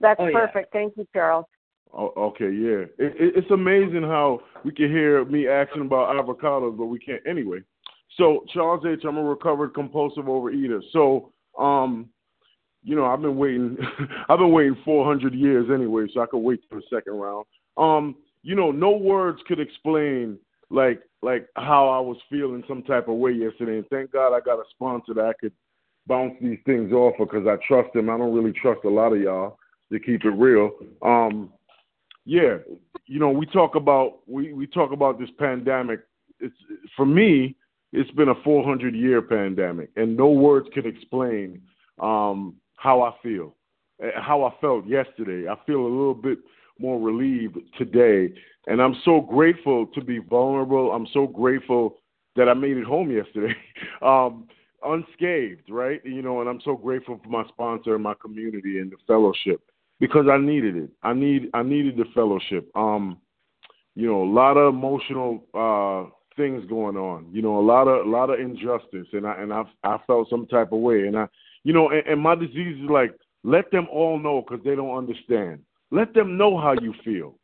[0.00, 0.46] That's Oh, yeah.
[0.46, 0.72] perfect.
[0.72, 1.44] Thank you, Charles.
[1.92, 2.84] Oh, okay, yeah.
[2.98, 7.22] It, it, it's amazing how we can hear me asking about avocados, but we can't
[7.26, 7.60] anyway.
[8.16, 10.80] So Charles H, I'm a recovered compulsive overeater.
[10.92, 12.08] So, um,
[12.82, 13.76] you know, I've been waiting.
[14.28, 17.44] I've been waiting 400 years anyway, so I could wait for the second round.
[17.76, 20.38] Um, you know, no words could explain
[20.70, 23.78] like like how I was feeling some type of way yesterday.
[23.78, 25.52] And thank God I got a sponsor that I could
[26.06, 28.08] bounce these things off of because I trust him.
[28.10, 29.58] I don't really trust a lot of y'all
[29.92, 30.70] to keep it real.
[31.02, 31.52] Um,
[32.24, 32.58] yeah,
[33.06, 36.00] you know, we talk about we we talk about this pandemic.
[36.40, 36.54] It's
[36.96, 37.56] for me,
[37.92, 41.60] it's been a 400 year pandemic, and no words can explain
[42.00, 43.54] um, how I feel,
[44.02, 45.48] eh, how I felt yesterday.
[45.48, 46.38] I feel a little bit
[46.78, 48.32] more relieved today,
[48.66, 50.92] and I'm so grateful to be vulnerable.
[50.92, 51.98] I'm so grateful
[52.36, 53.54] that I made it home yesterday,
[54.02, 54.46] um,
[54.84, 56.00] unscathed, right?
[56.04, 59.60] You know, and I'm so grateful for my sponsor and my community and the fellowship
[59.98, 60.90] because I needed it.
[61.02, 62.70] I need I needed the fellowship.
[62.76, 63.18] Um,
[63.94, 67.26] you know, a lot of emotional uh things going on.
[67.30, 70.30] You know, a lot of a lot of injustice, and I and I I felt
[70.30, 71.28] some type of way, and I,
[71.64, 74.96] you know, and, and my disease is like let them all know because they don't
[74.96, 75.60] understand.
[75.90, 77.34] Let them know how you feel,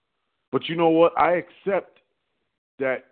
[0.53, 1.13] but you know what?
[1.19, 1.99] I accept
[2.79, 3.05] that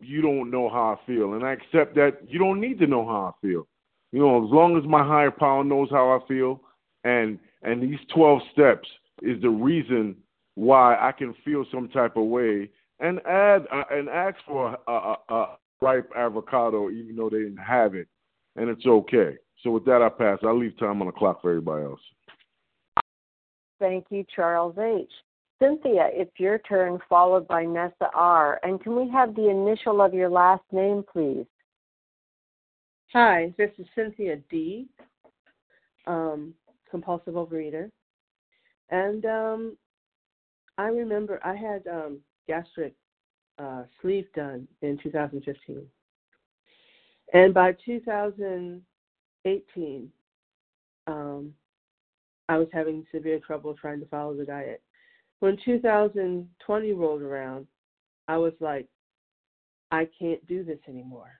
[0.00, 3.04] you don't know how I feel, and I accept that you don't need to know
[3.04, 3.66] how I feel.
[4.12, 6.62] You know, as long as my higher power knows how I feel,
[7.04, 8.88] and and these twelve steps
[9.22, 10.16] is the reason
[10.54, 14.92] why I can feel some type of way and add uh, and ask for a,
[14.92, 18.08] a, a ripe avocado, even though they didn't have it,
[18.56, 19.36] and it's okay.
[19.62, 20.38] So with that, I pass.
[20.42, 22.00] I leave time on the clock for everybody else.
[23.78, 25.10] Thank you, Charles H.
[25.60, 28.60] Cynthia, it's your turn, followed by Nessa R.
[28.62, 31.46] And can we have the initial of your last name, please?
[33.12, 34.86] Hi, this is Cynthia D,
[36.06, 36.52] um,
[36.90, 37.90] compulsive overeater.
[38.90, 39.76] And um,
[40.76, 42.94] I remember I had um, gastric
[43.58, 45.82] uh, sleeve done in 2015.
[47.32, 50.12] And by 2018,
[51.06, 51.54] um,
[52.48, 54.82] I was having severe trouble trying to follow the diet.
[55.40, 57.66] When 2020 rolled around,
[58.28, 58.86] I was like,
[59.90, 61.32] I can't do this anymore.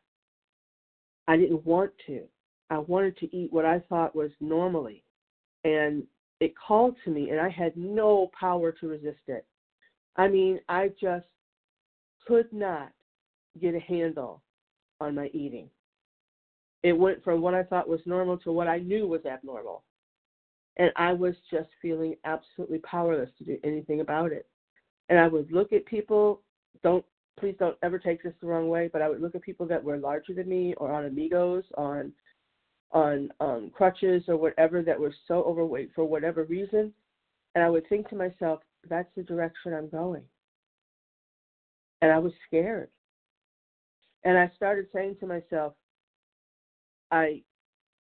[1.29, 2.23] I didn't want to.
[2.71, 5.03] I wanted to eat what I thought was normally.
[5.65, 6.05] And
[6.41, 9.47] it called to me, and I had no power to resist it.
[10.17, 11.27] I mean, I just
[12.27, 12.91] could not
[13.61, 14.43] get a handle
[15.01, 15.69] on my eating.
[16.83, 19.83] It went from what I thought was normal to what I knew was abnormal.
[20.79, 24.47] And I was just feeling absolutely powerless to do anything about it.
[25.09, 26.43] And I would look at people,
[26.83, 27.05] don't
[27.39, 29.83] please don't ever take this the wrong way, but I would look at people that
[29.83, 32.13] were larger than me or on amigos, on
[32.93, 36.93] on um, crutches or whatever that were so overweight for whatever reason,
[37.55, 40.23] and I would think to myself, that's the direction I'm going.
[42.03, 42.89] And I was scared.
[44.25, 45.75] And I started saying to myself,
[47.11, 47.43] I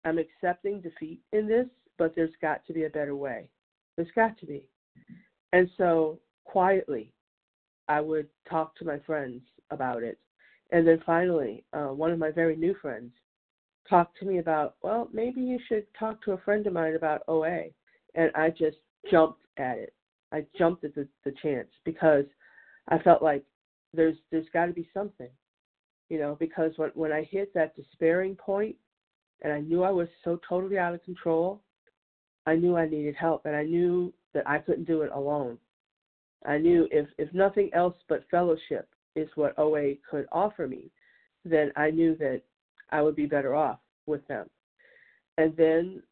[0.06, 1.68] I'm accepting defeat in this
[2.00, 3.48] but there's got to be a better way.
[3.96, 4.64] There's got to be.
[5.54, 7.14] And so quietly,
[7.88, 10.18] I would talk to my friends about it.
[10.72, 13.12] And then finally, uh, one of my very new friends
[13.88, 17.24] talked to me about, well, maybe you should talk to a friend of mine about
[17.28, 17.66] OA.
[18.16, 18.78] And I just
[19.12, 19.94] jumped at it.
[20.32, 22.26] I jumped at the, the chance because
[22.88, 23.44] I felt like
[23.94, 25.30] there's there's got to be something,
[26.10, 28.76] you know, because when when I hit that despairing point,
[29.42, 31.62] and I knew I was so totally out of control,
[32.46, 35.58] I knew I needed help, and I knew that I couldn't do it alone.
[36.46, 40.92] I knew if if nothing else but fellowship is what OA could offer me,
[41.44, 42.42] then I knew that
[42.92, 44.50] I would be better off with them.
[45.38, 46.04] And then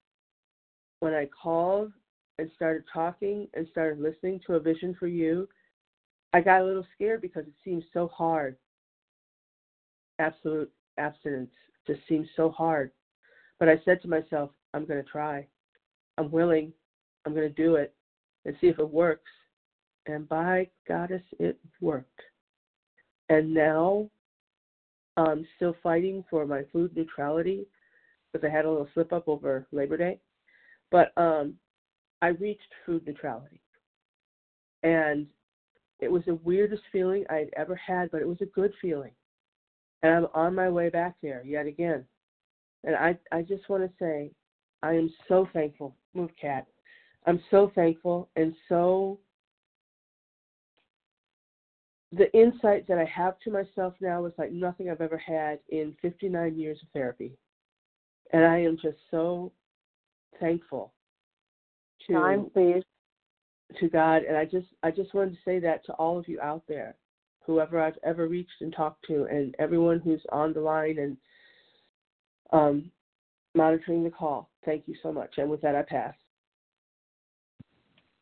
[0.99, 1.91] when I called
[2.39, 5.47] and started talking and started listening to a vision for you,
[6.33, 8.55] I got a little scared because it seemed so hard.
[10.19, 11.51] Absolute abstinence
[11.85, 12.91] just seemed so hard.
[13.59, 15.47] But I said to myself, I'm going to try.
[16.17, 16.73] I'm willing.
[17.25, 17.91] I'm going to do it
[18.45, 19.31] and see if it works.
[20.05, 22.21] And by goddess, it worked.
[23.29, 24.09] And now
[25.17, 27.65] I'm still fighting for my food neutrality
[28.31, 30.19] because I had a little slip up over Labor Day.
[30.91, 31.55] But um,
[32.22, 33.61] I reached food neutrality.
[34.84, 35.28] And
[35.99, 39.11] it was the weirdest feeling I had ever had, but it was a good feeling.
[40.03, 42.05] And I'm on my way back there yet again.
[42.84, 44.32] And I, I just want to say,
[44.84, 45.95] I am so thankful.
[46.13, 46.68] Move, cat.
[47.26, 49.20] I'm so thankful and so.
[52.13, 55.95] The insight that I have to myself now is like nothing I've ever had in
[56.01, 57.38] 59 years of therapy.
[58.32, 59.51] And I am just so
[60.39, 60.93] thankful
[62.07, 62.83] to Time, please.
[63.79, 64.23] to God.
[64.23, 66.95] And I just I just wanted to say that to all of you out there,
[67.41, 71.17] whoever I've ever reached and talked to, and everyone who's on the line and
[72.53, 72.91] um,
[73.55, 74.49] monitoring the call.
[74.65, 75.33] Thank you so much.
[75.37, 76.13] And with that, I pass.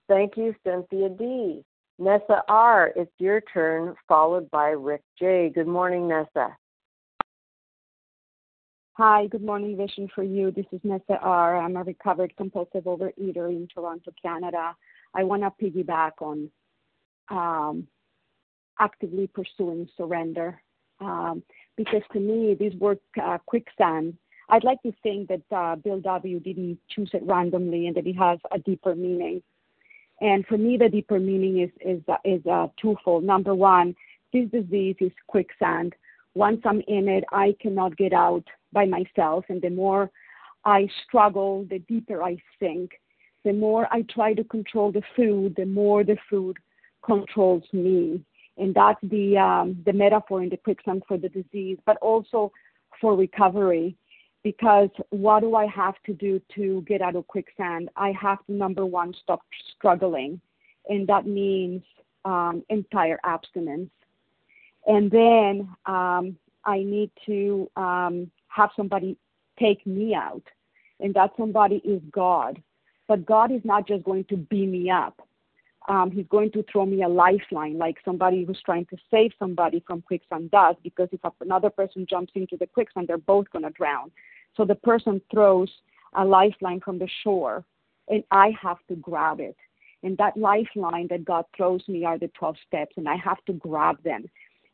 [0.08, 1.64] Thank you, Cynthia D.
[1.98, 5.50] Nessa R., it's your turn, followed by Rick J.
[5.54, 6.56] Good morning, Nessa.
[8.98, 10.52] Hi, good morning, Vision for You.
[10.52, 11.58] This is Nessa R.
[11.58, 14.74] I'm a recovered compulsive overeater in Toronto, Canada.
[15.14, 16.50] I want to piggyback on
[17.28, 17.88] um,
[18.80, 20.62] actively pursuing surrender
[21.02, 21.44] um,
[21.76, 24.16] because to me, this word uh, quicksand,
[24.48, 26.40] I'd like to think that uh, Bill W.
[26.40, 29.44] didn't choose it randomly and that it has a deeper meaning.
[30.22, 33.26] And for me, the deeper meaning is is uh, is uh, twofold.
[33.26, 33.94] Number one,
[34.32, 35.96] this disease is quicksand.
[36.36, 40.12] Once I'm in it, I cannot get out by myself, and the more
[40.66, 42.92] I struggle, the deeper I sink.
[43.44, 46.58] The more I try to control the food, the more the food
[47.04, 48.22] controls me,
[48.58, 52.52] and that's the um, the metaphor in the quicksand for the disease, but also
[53.00, 53.96] for recovery
[54.46, 57.90] because what do I have to do to get out of quicksand?
[57.96, 59.42] I have to, number one, stop
[59.76, 60.40] struggling.
[60.88, 61.82] And that means
[62.26, 63.90] um, entire abstinence.
[64.86, 69.18] And then um, I need to um, have somebody
[69.60, 70.44] take me out.
[71.00, 72.62] And that somebody is God.
[73.08, 75.22] But God is not just going to beam me up.
[75.88, 79.84] Um, he's going to throw me a lifeline, like somebody who's trying to save somebody
[79.86, 83.70] from quicksand does, because if another person jumps into the quicksand, they're both going to
[83.70, 84.12] drown.
[84.58, 85.70] So the person throws
[86.14, 87.64] a lifeline from the shore,
[88.08, 89.58] and I have to grab it.
[90.02, 93.54] And that lifeline that God throws me are the 12 steps, and I have to
[93.54, 94.26] grab them.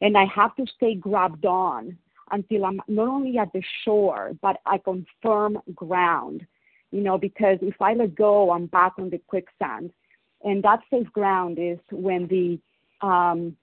[0.02, 1.98] And I have to stay grabbed on
[2.32, 6.46] until I'm not only at the shore, but I confirm ground.
[6.92, 9.92] You know, because if I let go, I'm back on the quicksand.
[10.44, 12.60] And that safe ground is when the
[13.06, 13.56] um,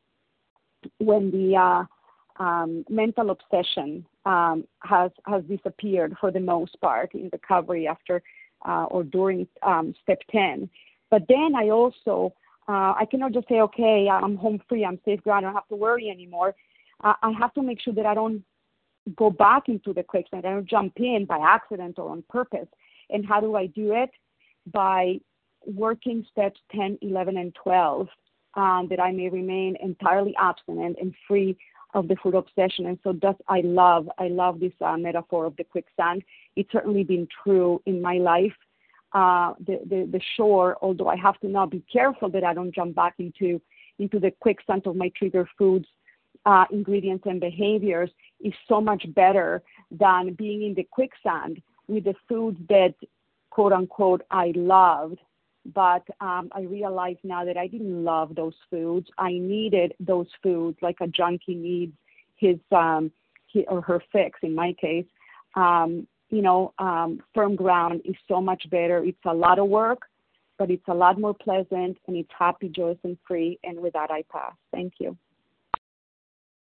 [0.98, 7.28] when the uh, um, mental obsession um, has has disappeared for the most part in
[7.32, 8.22] recovery after
[8.66, 10.68] uh, or during um, step 10.
[11.10, 12.32] But then I also
[12.68, 15.76] uh, I cannot just say okay I'm home free I'm safe I don't have to
[15.76, 16.54] worry anymore.
[17.02, 18.42] Uh, I have to make sure that I don't
[19.16, 20.44] go back into the quicksand.
[20.44, 22.68] I don't jump in by accident or on purpose.
[23.10, 24.10] And how do I do it?
[24.70, 25.20] By
[25.66, 28.08] working steps 10, 11, and 12
[28.54, 31.56] um, that I may remain entirely abstinent and free
[31.94, 32.86] of the food obsession.
[32.86, 36.22] And so that's I love I love this uh, metaphor of the quicksand.
[36.56, 38.52] It's certainly been true in my life.
[39.12, 43.14] Uh, the, shore, although I have to now be careful that I don't jump back
[43.18, 43.60] into
[43.98, 45.86] into the quicksand of my trigger foods,
[46.46, 52.14] uh, ingredients and behaviors, is so much better than being in the quicksand with the
[52.28, 52.94] foods that
[53.50, 55.18] quote unquote I loved
[55.74, 59.08] but um, I realize now that I didn't love those foods.
[59.18, 61.92] I needed those foods like a junkie needs
[62.36, 63.10] his um,
[63.46, 65.06] he, or her fix in my case.
[65.54, 69.02] Um, you know, um, firm ground is so much better.
[69.04, 70.02] It's a lot of work,
[70.58, 73.58] but it's a lot more pleasant and it's happy, joyous, and free.
[73.64, 74.54] And with that, I pass.
[74.72, 75.16] Thank you.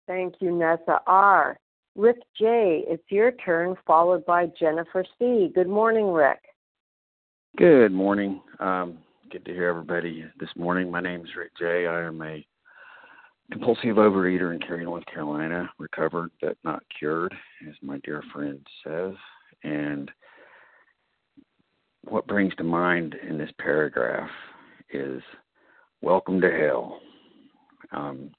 [0.06, 1.58] Thank you, Nessa R.
[1.96, 5.50] Rick J., it's your turn, followed by Jennifer C.
[5.54, 6.40] Good morning, Rick.
[7.56, 8.42] Good morning.
[8.60, 8.98] Um,
[9.32, 10.90] good to hear everybody this morning.
[10.90, 11.86] My name is Rick J.
[11.86, 12.46] I am a
[13.50, 17.34] compulsive overeater in Cary, North Carolina, recovered but not cured,
[17.66, 19.14] as my dear friend says.
[19.64, 20.10] And
[22.02, 24.30] what brings to mind in this paragraph
[24.90, 25.22] is
[26.02, 27.00] welcome to hell.
[27.92, 28.30] Um,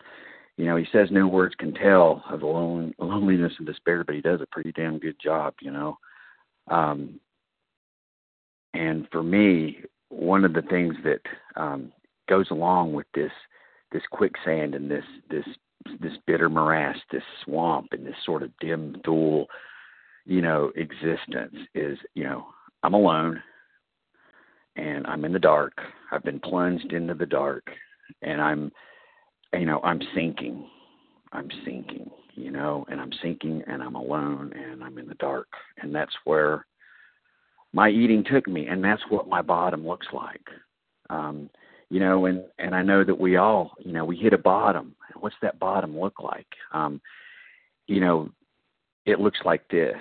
[0.57, 4.15] you know, he says no words can tell of the lon- loneliness and despair, but
[4.15, 5.97] he does a pretty damn good job, you know.
[6.70, 7.20] Um,
[8.74, 11.22] and for me, one of the things that
[11.55, 11.91] um,
[12.30, 13.32] goes along with this
[13.91, 15.45] this quicksand and this this
[16.01, 19.47] this bitter morass, this swamp, and this sort of dim, dual,
[20.28, 22.45] you know, existence is, you know,
[22.84, 23.41] I'm alone
[24.75, 25.73] and I'm in the dark.
[26.11, 27.65] I've been plunged into the dark
[28.21, 28.71] and I'm
[29.53, 30.67] you know, I'm sinking.
[31.32, 35.47] I'm sinking, you know, and I'm sinking and I'm alone and I'm in the dark.
[35.82, 36.65] And that's where
[37.73, 40.45] my eating took me and that's what my bottom looks like.
[41.09, 41.49] Um
[41.89, 44.93] you know and and i know that we all you know we hit a bottom
[45.21, 46.99] what's that bottom look like um
[47.88, 48.30] you know
[49.08, 49.95] it looks like this.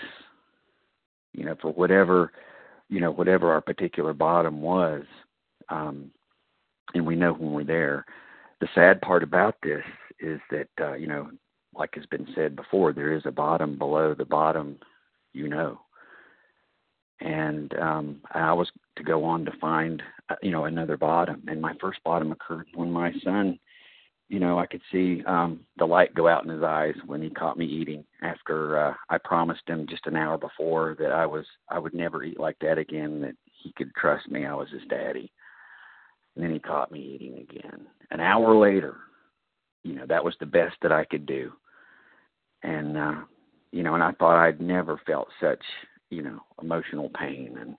[1.33, 2.33] You know for whatever
[2.89, 5.05] you know whatever our particular bottom was
[5.69, 6.11] um
[6.95, 8.05] and we know when we're there.
[8.61, 9.85] The sad part about this
[10.19, 11.31] is that uh you know
[11.75, 14.79] like has been said before there is a bottom below the bottom
[15.33, 15.79] you know.
[17.21, 21.43] And um I was to go on to find uh, you know another bottom.
[21.47, 23.59] And my first bottom occurred when my son
[24.29, 27.31] you know I could see um the light go out in his eyes when he
[27.31, 31.45] caught me eating after uh I promised him just an hour before that I was
[31.68, 34.83] I would never eat like that again that he could trust me I was his
[34.89, 35.31] daddy.
[36.35, 37.87] And then he caught me eating again.
[38.11, 38.97] An hour later
[39.83, 41.53] you know that was the best that I could do.
[42.62, 43.20] And uh
[43.70, 45.62] you know and I thought I'd never felt such
[46.11, 47.77] you know emotional pain and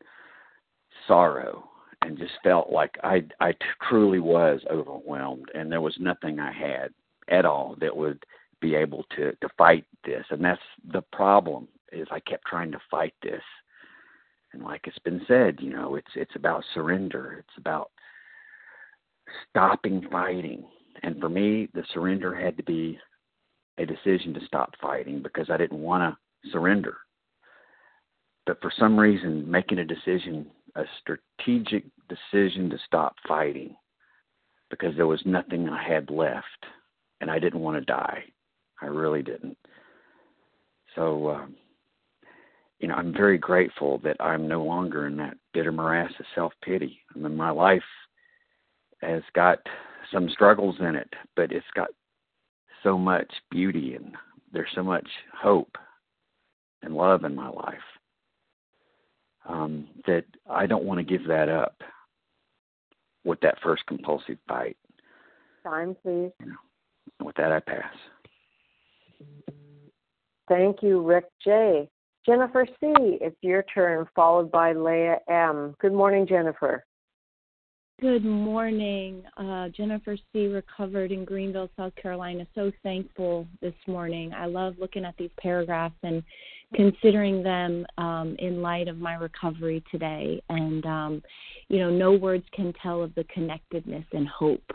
[1.07, 1.69] sorrow
[2.01, 3.53] and just felt like I I
[3.89, 6.93] truly was overwhelmed and there was nothing I had
[7.29, 8.25] at all that would
[8.61, 12.79] be able to to fight this and that's the problem is I kept trying to
[12.91, 13.41] fight this.
[14.53, 17.37] And like it's been said you know it's it's about surrender.
[17.39, 17.91] It's about
[19.49, 20.65] stopping fighting.
[21.03, 22.99] And for me the surrender had to be
[23.77, 26.01] a decision to stop fighting because I didn't want
[26.43, 26.97] to surrender.
[28.45, 30.47] But for some reason making a decision
[30.77, 33.75] a strategic decision to stop fighting
[34.69, 36.65] because there was nothing I had left
[37.19, 38.23] and I didn't want to die.
[38.81, 39.57] I really didn't.
[40.95, 41.55] So um
[42.79, 46.53] you know, I'm very grateful that I'm no longer in that bitter morass of self
[46.63, 46.99] pity.
[47.15, 47.81] I mean my life
[49.01, 49.59] has got
[50.13, 51.89] some struggles in it, but it's got
[52.83, 54.15] so much beauty and
[54.53, 55.75] there's so much hope
[56.83, 57.75] and love in my life
[59.47, 61.81] um, that I don't want to give that up
[63.23, 64.77] with that first compulsive bite.
[65.63, 66.31] Time, please.
[67.21, 67.93] With that, I pass.
[70.47, 71.89] Thank you, Rick J.
[72.25, 75.75] Jennifer C., it's your turn, followed by Leah M.
[75.79, 76.83] Good morning, Jennifer.
[77.99, 79.23] Good morning.
[79.37, 82.45] Uh, Jennifer C., recovered in Greenville, South Carolina.
[82.53, 84.31] So thankful this morning.
[84.35, 86.21] I love looking at these paragraphs and
[86.75, 90.39] considering them um, in light of my recovery today.
[90.49, 91.23] And, um,
[91.69, 94.71] you know, no words can tell of the connectedness and hope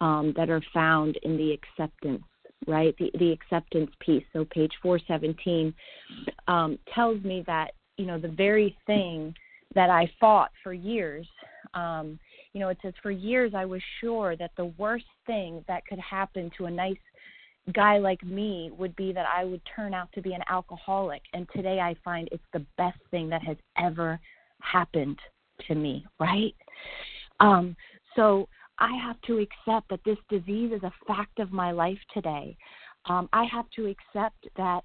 [0.00, 2.24] um, that are found in the acceptance,
[2.66, 2.92] right?
[2.98, 4.24] The, the acceptance piece.
[4.32, 5.72] So, page 417
[6.48, 9.32] um, tells me that, you know, the very thing
[9.76, 11.28] that I fought for years.
[11.74, 12.18] Um,
[12.52, 15.98] you know, it says, for years I was sure that the worst thing that could
[15.98, 16.96] happen to a nice
[17.72, 21.22] guy like me would be that I would turn out to be an alcoholic.
[21.34, 24.18] And today I find it's the best thing that has ever
[24.62, 25.18] happened
[25.66, 26.54] to me, right?
[27.40, 27.76] Um,
[28.16, 32.56] so I have to accept that this disease is a fact of my life today.
[33.06, 34.82] Um, I have to accept that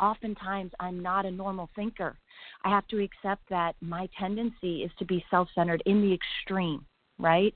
[0.00, 2.16] oftentimes I'm not a normal thinker.
[2.64, 6.84] I have to accept that my tendency is to be self centered in the extreme,
[7.18, 7.54] right?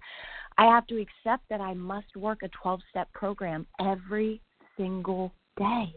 [0.58, 4.40] I have to accept that I must work a 12 step program every
[4.76, 5.94] single day.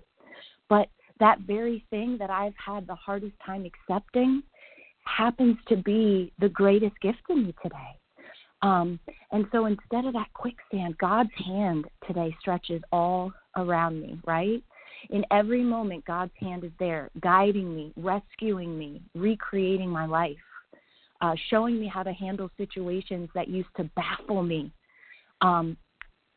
[0.67, 4.43] But that very thing that I've had the hardest time accepting
[5.05, 7.97] happens to be the greatest gift in me today.
[8.61, 8.99] Um,
[9.31, 14.61] and so instead of that quicksand, God's hand today stretches all around me, right?
[15.09, 20.37] In every moment, God's hand is there, guiding me, rescuing me, recreating my life,
[21.21, 24.71] uh, showing me how to handle situations that used to baffle me.
[25.41, 25.77] Um,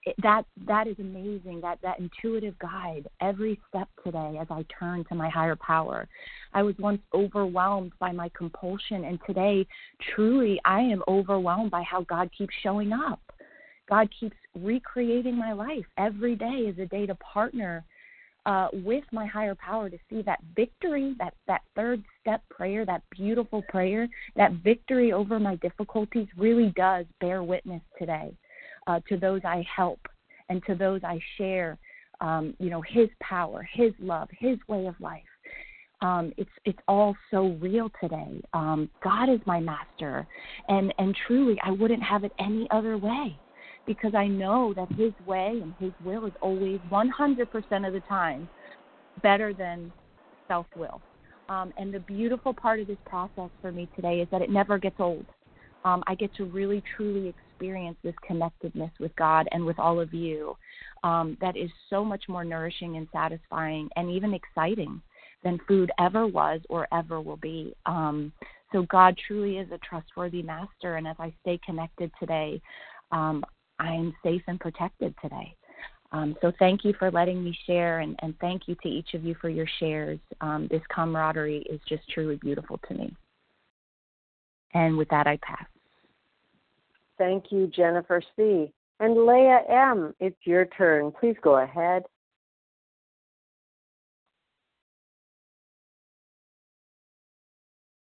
[0.05, 1.61] it, that that is amazing.
[1.61, 6.09] That that intuitive guide every step today as I turn to my higher power.
[6.55, 9.67] I was once overwhelmed by my compulsion, and today,
[10.15, 13.21] truly, I am overwhelmed by how God keeps showing up.
[13.89, 15.85] God keeps recreating my life.
[15.99, 17.85] Every day is a day to partner
[18.47, 23.03] uh, with my higher power to see that victory, that, that third step prayer, that
[23.11, 28.33] beautiful prayer, that victory over my difficulties really does bear witness today
[28.87, 30.01] uh, to those I help
[30.49, 31.79] and to those I share,
[32.21, 35.23] um, you know, His power, His love, His way of life.
[36.01, 38.43] Um, it's it's all so real today.
[38.55, 40.27] Um, God is my master,
[40.69, 43.39] and and truly, I wouldn't have it any other way
[43.87, 48.49] because I know that His way and His will is always 100% of the time
[49.23, 49.93] better than
[50.49, 51.01] self will.
[51.49, 54.79] Um, and the beautiful part of this process for me today is that it never
[54.79, 55.27] gets old.
[55.85, 60.15] Um, I get to really truly experience this connectedness with God and with all of
[60.15, 60.57] you
[61.03, 65.03] um, that is so much more nourishing and satisfying and even exciting
[65.43, 67.75] than food ever was or ever will be.
[67.87, 68.33] Um,
[68.73, 72.61] so God truly is a trustworthy master, and as I stay connected today,
[73.11, 73.45] um,
[73.83, 75.55] I'm safe and protected today.
[76.13, 79.25] Um, so thank you for letting me share, and, and, thank you to each of
[79.25, 80.21] you for your shares.
[80.41, 83.17] Um, this camaraderie is just truly beautiful to me.
[84.75, 85.67] And with that, I pass.
[87.19, 88.73] Thank you, Jennifer C.
[89.01, 91.13] And Leah M., it's your turn.
[91.19, 92.03] Please go ahead.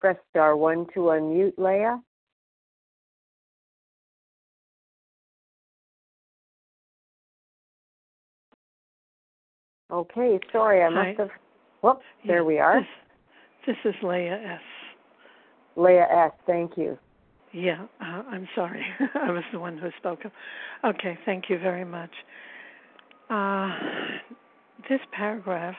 [0.00, 2.02] Press star one to unmute, Leah.
[9.92, 11.28] Okay, sorry, I must have.
[11.82, 12.80] Whoops, there we are.
[13.66, 14.60] This, this is Leah S.
[15.76, 16.96] Leah S., thank you.
[17.52, 18.82] Yeah, uh, I'm sorry.
[19.14, 20.32] I was the one who spoke up.
[20.84, 22.10] Okay, thank you very much.
[23.28, 23.70] Uh,
[24.88, 25.76] this paragraph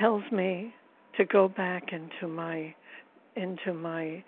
[0.00, 0.74] tells me
[1.16, 2.74] to go back into my
[3.36, 4.22] into my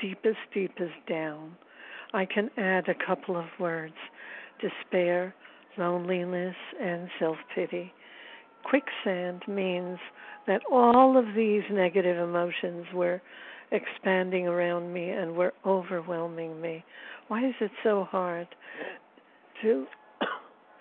[0.00, 1.56] deepest deepest down.
[2.14, 3.94] I can add a couple of words:
[4.60, 5.34] despair,
[5.76, 7.92] loneliness, and self-pity.
[8.68, 9.98] Quicksand means
[10.48, 13.22] that all of these negative emotions were
[13.70, 16.84] expanding around me and were overwhelming me.
[17.28, 18.48] Why is it so hard
[19.62, 19.86] to,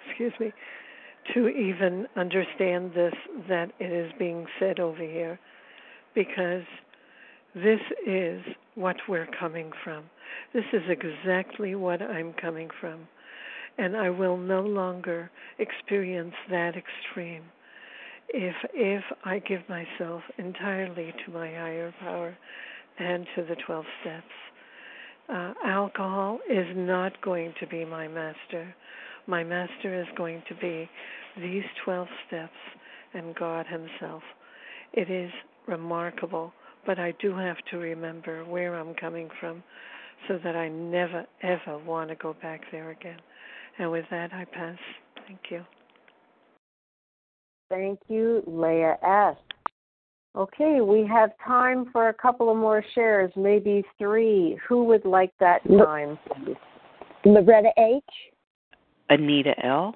[0.07, 0.51] excuse me,
[1.35, 3.13] to even understand this
[3.47, 5.39] that it is being said over here?
[6.15, 6.63] Because
[7.53, 8.41] this is
[8.73, 10.05] what we're coming from.
[10.53, 13.07] This is exactly what I'm coming from.
[13.77, 15.29] And I will no longer
[15.59, 17.43] experience that extreme
[18.29, 22.37] if if I give myself entirely to my higher power
[22.99, 24.23] and to the 12 steps.
[25.27, 28.73] Uh, alcohol is not going to be my master.
[29.27, 30.89] My master is going to be
[31.37, 32.53] these 12 steps
[33.13, 34.21] and God Himself.
[34.93, 35.31] It is
[35.67, 36.53] remarkable,
[36.85, 39.63] but I do have to remember where I'm coming from
[40.27, 43.19] so that I never, ever want to go back there again.
[43.79, 44.77] And with that, I pass.
[45.27, 45.65] Thank you.
[47.69, 49.35] Thank you, Leah S.
[50.35, 54.57] Okay, we have time for a couple of more shares, maybe three.
[54.67, 56.19] Who would like that time?
[57.23, 58.03] Loretta H.
[59.09, 59.95] Anita L.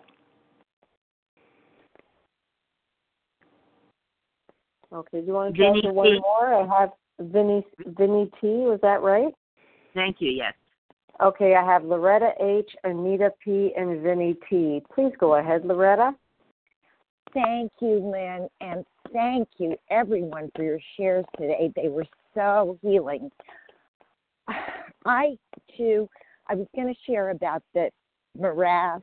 [4.94, 6.20] Okay, do you want to tell Vinny for one T.
[6.20, 6.54] more?
[6.54, 6.90] I have
[7.20, 8.48] Vinny Vinny T.
[8.48, 9.34] Was that right?
[9.94, 10.54] Thank you, yes.
[11.22, 14.82] Okay, I have Loretta H, Anita P, and Vinny T.
[14.96, 16.14] Please go ahead, Loretta.
[17.34, 21.72] Thank you, Lynn, and thank you everyone for your shares today.
[21.76, 23.30] They were so healing.
[25.06, 25.38] I
[25.78, 26.10] too,
[26.48, 27.90] I was going to share about the
[28.38, 29.02] morass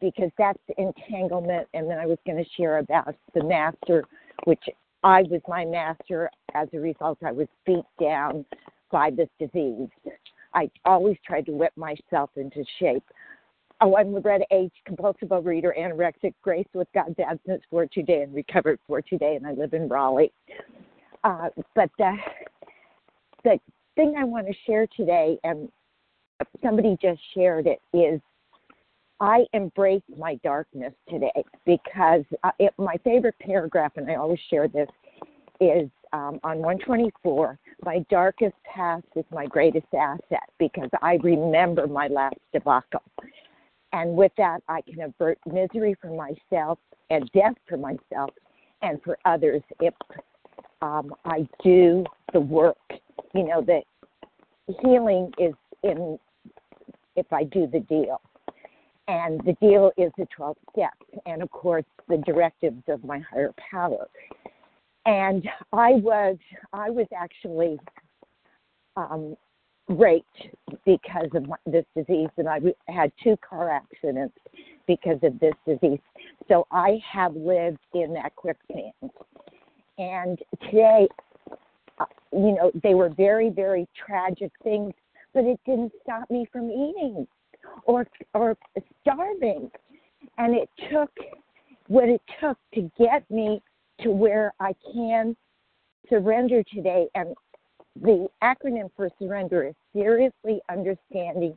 [0.00, 4.04] because that's entanglement, and then I was going to share about the master,
[4.44, 4.64] which
[5.04, 6.30] I was my master.
[6.54, 8.44] As a result, I was beat down
[8.90, 9.88] by this disease.
[10.54, 13.04] I always tried to whip myself into shape.
[13.86, 18.78] Oh, I'm Loretta H., compulsive overeater, anorexic, grace with God's abstinence for today and recovered
[18.86, 20.32] for today, and I live in Raleigh.
[21.22, 22.16] Uh, but the,
[23.44, 23.58] the
[23.94, 25.68] thing I want to share today, and
[26.62, 28.22] somebody just shared it, is
[29.20, 34.66] I embrace my darkness today because uh, it, my favorite paragraph, and I always share
[34.66, 34.88] this,
[35.60, 42.08] is um, on 124 My darkest past is my greatest asset because I remember my
[42.08, 43.02] last debacle.
[43.94, 46.80] And with that, I can avert misery for myself
[47.10, 48.30] and death for myself
[48.82, 49.94] and for others if
[50.82, 52.76] um, I do the work.
[53.34, 53.84] You know, that
[54.82, 56.18] healing is in
[57.14, 58.20] if I do the deal.
[59.06, 63.52] And the deal is the 12 steps, and of course, the directives of my higher
[63.70, 64.08] power.
[65.06, 66.36] And I was,
[66.72, 67.78] I was actually
[68.96, 69.36] um,
[69.88, 70.48] raped
[70.86, 74.36] because of this disease, and I had two car accidents
[74.86, 75.98] because of this disease.
[76.48, 78.92] So I have lived in that quicksand.
[79.98, 80.38] And
[80.70, 81.06] today,
[81.98, 84.92] uh, you know, they were very, very tragic things,
[85.32, 87.26] but it didn't stop me from eating
[87.84, 88.56] or or
[89.02, 89.70] starving.
[90.38, 91.10] And it took
[91.88, 93.62] what it took to get me
[94.00, 95.36] to where I can
[96.08, 97.06] surrender today.
[97.14, 97.34] And
[98.00, 101.56] the acronym for surrender is seriously understanding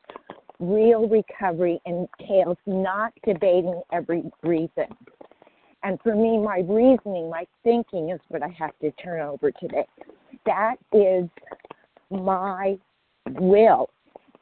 [0.59, 4.85] real recovery entails not debating every reason.
[5.83, 9.85] And for me, my reasoning, my thinking is what I have to turn over today.
[10.45, 11.29] That is
[12.09, 12.77] my
[13.27, 13.89] will.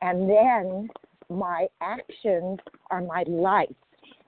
[0.02, 0.90] And then
[1.30, 2.60] my actions
[2.92, 3.74] are my life.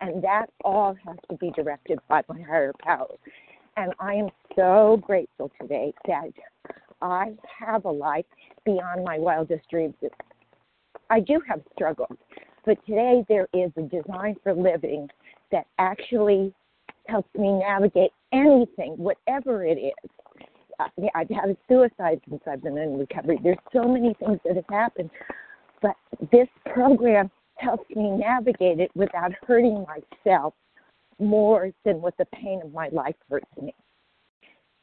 [0.01, 3.15] And that all has to be directed by my higher power.
[3.78, 6.30] And I am so grateful today that
[7.01, 8.25] I have a life
[8.65, 9.95] beyond my wildest dreams.
[11.09, 12.17] I do have struggles,
[12.65, 15.07] but today there is a design for living
[15.51, 16.53] that actually
[17.07, 20.11] helps me navigate anything, whatever it is.
[20.79, 23.39] Uh, I've had a suicide since I've been in recovery.
[23.41, 25.09] There's so many things that have happened,
[25.81, 25.95] but
[26.31, 30.53] this program helps me navigate it without hurting myself
[31.19, 33.73] more than what the pain of my life hurts me.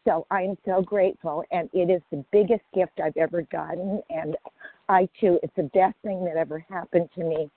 [0.06, 4.02] So I am so grateful, and it is the biggest gift I've ever gotten.
[4.10, 4.36] And
[4.88, 7.50] I too, it's the best thing that ever happened to me,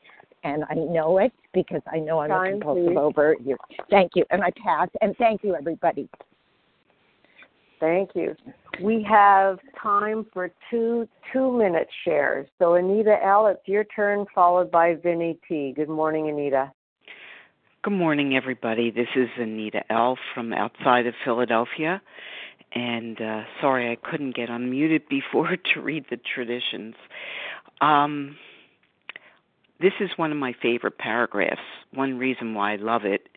[0.44, 2.98] and I know it because I know I'm Time, a compulsive please.
[2.98, 3.58] overeater.
[3.90, 4.88] Thank you, and I pass.
[5.02, 6.08] And thank you, everybody.
[7.80, 8.36] Thank you.
[8.82, 12.48] We have time for two two minute shares.
[12.60, 15.74] So Anita L, it's your turn, followed by Vinny T.
[15.76, 16.72] Good morning, Anita.
[17.84, 18.90] Good morning, everybody.
[18.90, 20.18] This is Anita L.
[20.34, 22.02] from outside of Philadelphia.
[22.74, 26.96] And uh, sorry I couldn't get unmuted before to read the traditions.
[27.82, 28.38] Um,
[29.80, 31.62] this is one of my favorite paragraphs.
[31.94, 33.30] One reason why I love it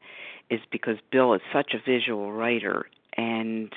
[0.49, 3.73] is because Bill is such a visual writer, and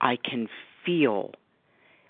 [0.00, 0.48] I can
[0.84, 1.32] feel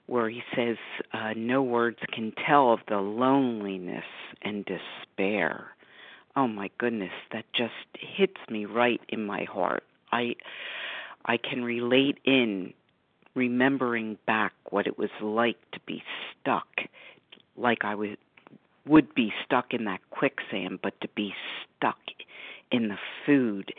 [0.06, 0.76] where he says,
[1.12, 4.04] uh, No words can tell of the loneliness
[4.42, 5.68] and despair
[6.38, 10.34] oh my goodness that just hits me right in my heart i
[11.24, 12.72] i can relate in
[13.34, 16.02] remembering back what it was like to be
[16.40, 16.68] stuck
[17.56, 18.18] like i would
[18.86, 21.34] would be stuck in that quicksand but to be
[21.76, 21.98] stuck
[22.70, 23.72] in the food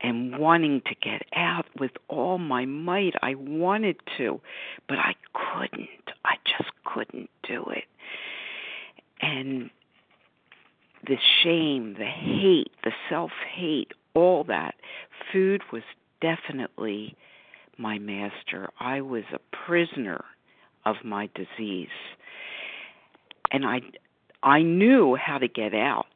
[0.00, 4.40] and wanting to get out with all my might i wanted to
[4.88, 5.88] but i couldn't
[6.24, 7.84] i just couldn't do it
[9.20, 9.70] and
[11.06, 14.74] the shame, the hate, the self hate, all that.
[15.32, 15.82] Food was
[16.20, 17.16] definitely
[17.78, 18.68] my master.
[18.80, 20.24] I was a prisoner
[20.84, 21.88] of my disease.
[23.50, 23.80] And I
[24.42, 26.06] I knew how to get out,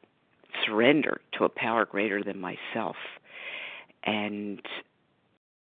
[0.65, 2.95] surrender to a power greater than myself.
[4.03, 4.61] And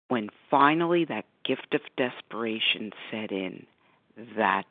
[0.08, 3.66] when finally that gift of desperation set in,
[4.38, 4.68] that's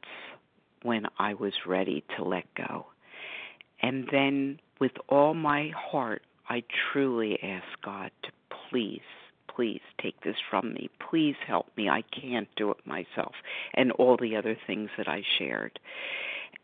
[0.83, 2.87] when I was ready to let go.
[3.83, 8.31] And then, with all my heart, I truly asked God to
[8.71, 9.01] please,
[9.49, 10.91] please take this from me.
[11.11, 11.89] Please help me.
[11.89, 13.35] I can't do it myself.
[13.75, 15.79] And all the other things that I shared.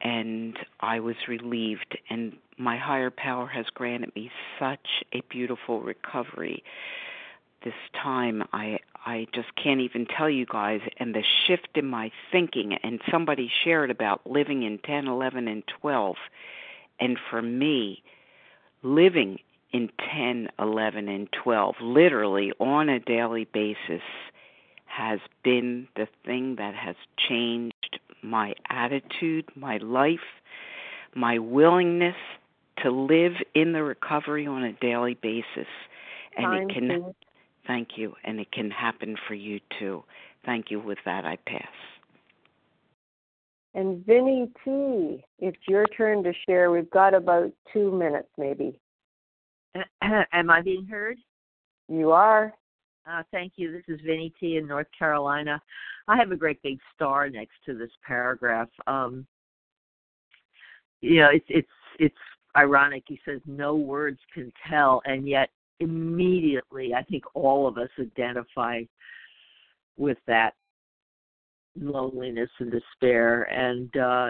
[0.01, 6.63] And I was relieved, and my higher power has granted me such a beautiful recovery.
[7.63, 10.81] This time, I I just can't even tell you guys.
[10.99, 15.63] And the shift in my thinking, and somebody shared about living in 10, 11, and
[15.81, 16.17] 12
[17.01, 18.03] and for me,
[18.83, 19.39] living
[19.73, 24.03] in 10, 11, and 12, literally on a daily basis,
[24.87, 30.19] has been the thing that has changed my attitude, my life,
[31.15, 32.17] my willingness
[32.83, 35.69] to live in the recovery on a daily basis.
[36.37, 37.15] And Time, it can,
[37.67, 40.03] thank you, and it can happen for you too.
[40.45, 40.81] Thank you.
[40.81, 41.69] With that, I pass.
[43.75, 46.71] And Vinny T, it's your turn to share.
[46.71, 48.75] We've got about two minutes, maybe.
[50.33, 51.19] Am I being heard?
[51.89, 52.55] You are.
[53.11, 53.73] Uh, thank you.
[53.73, 55.61] This is Vinny T in North Carolina.
[56.09, 58.69] I have a great big star next to this paragraph.
[58.87, 59.27] Um,
[61.01, 61.69] you know, it's it's
[61.99, 62.15] it's
[62.57, 63.05] ironic.
[63.07, 65.51] He says no words can tell, and yet
[65.81, 68.83] immediately, I think all of us identify
[69.97, 70.55] with that
[71.81, 73.45] loneliness and despair.
[73.45, 74.29] And uh,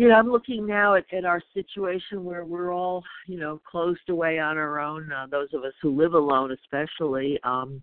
[0.00, 4.08] you know, I'm looking now at, at our situation where we're all, you know, closed
[4.08, 5.12] away on our own.
[5.12, 7.38] Uh, those of us who live alone, especially.
[7.44, 7.82] Um,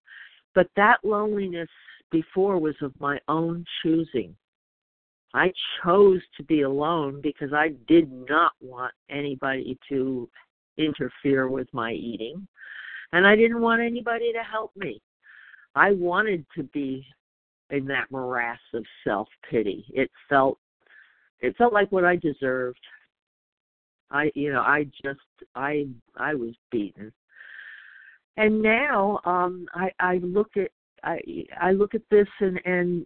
[0.55, 1.69] but that loneliness
[2.09, 4.35] before was of my own choosing.
[5.35, 5.53] I
[5.83, 10.27] chose to be alone because I did not want anybody to
[10.79, 12.47] interfere with my eating.
[13.13, 14.99] And I didn't want anybody to help me.
[15.75, 17.05] I wanted to be
[17.69, 19.85] in that morass of self pity.
[19.93, 20.57] It felt
[21.41, 22.79] it felt like what I deserved.
[24.11, 25.19] I you know, I just
[25.55, 27.11] I I was beaten.
[28.37, 30.71] And now um I I look at
[31.03, 31.19] I
[31.59, 33.05] I look at this and and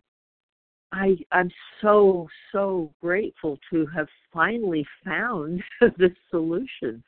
[0.92, 1.50] I I'm
[1.82, 5.64] so so grateful to have finally found
[5.98, 7.04] this solution.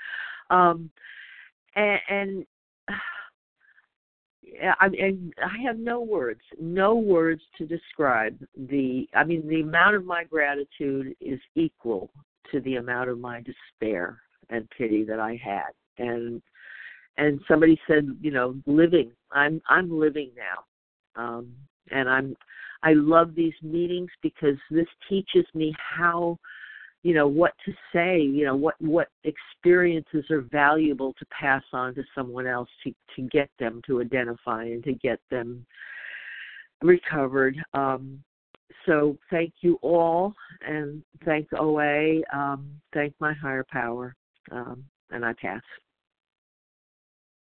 [0.50, 0.90] Um
[1.76, 2.46] and, and
[4.62, 9.08] I, I have no words, no words to describe the.
[9.16, 12.12] I mean, the amount of my gratitude is equal
[12.52, 15.72] to the amount of my despair and pity that I had.
[15.98, 16.42] And
[17.18, 19.12] and somebody said, you know, living.
[19.32, 21.54] I'm I'm living now, um,
[21.92, 22.36] and I'm.
[22.86, 26.38] I love these meetings because this teaches me how
[27.04, 31.94] you know what to say you know what what experiences are valuable to pass on
[31.94, 35.66] to someone else to to get them to identify and to get them
[36.82, 37.56] recovered.
[37.74, 38.24] Um
[38.86, 40.34] so thank you all
[40.68, 44.16] and thank oa um thank my higher power
[44.52, 45.62] um and i pass.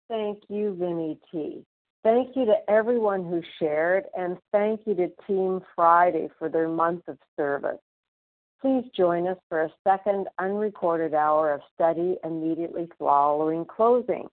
[0.09, 1.65] Thank you vinny t.
[2.05, 7.07] Thank you to everyone who shared, and thank you to Team Friday for their month
[7.07, 7.79] of service.
[8.63, 14.29] Please join us for a second unrecorded hour of study immediately following closing.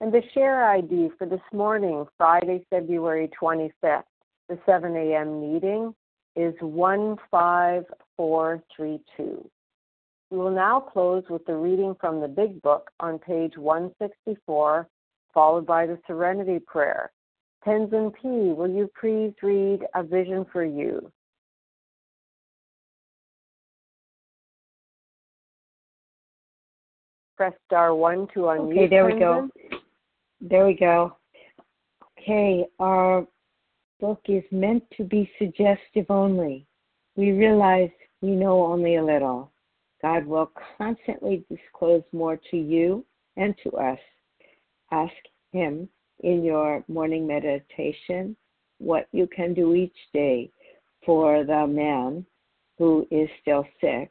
[0.00, 4.04] And the share ID for this morning, Friday, February 25th,
[4.48, 5.52] the 7 a.m.
[5.52, 5.94] meeting
[6.34, 9.50] is 15432.
[10.30, 14.88] We will now close with the reading from the Big Book on page 164,
[15.34, 17.12] followed by the Serenity Prayer.
[17.66, 21.12] Tenzin P., will you please read A Vision for You?
[27.38, 28.72] Press star one to unmute.
[28.72, 29.48] Okay, there we go.
[30.40, 31.16] There we go.
[32.20, 33.24] Okay, our
[34.00, 36.66] book is meant to be suggestive only.
[37.14, 37.90] We realize
[38.22, 39.52] we know only a little.
[40.02, 43.04] God will constantly disclose more to you
[43.36, 44.00] and to us.
[44.90, 45.14] Ask
[45.52, 45.88] Him
[46.24, 48.36] in your morning meditation
[48.78, 50.50] what you can do each day
[51.06, 52.26] for the man
[52.78, 54.10] who is still sick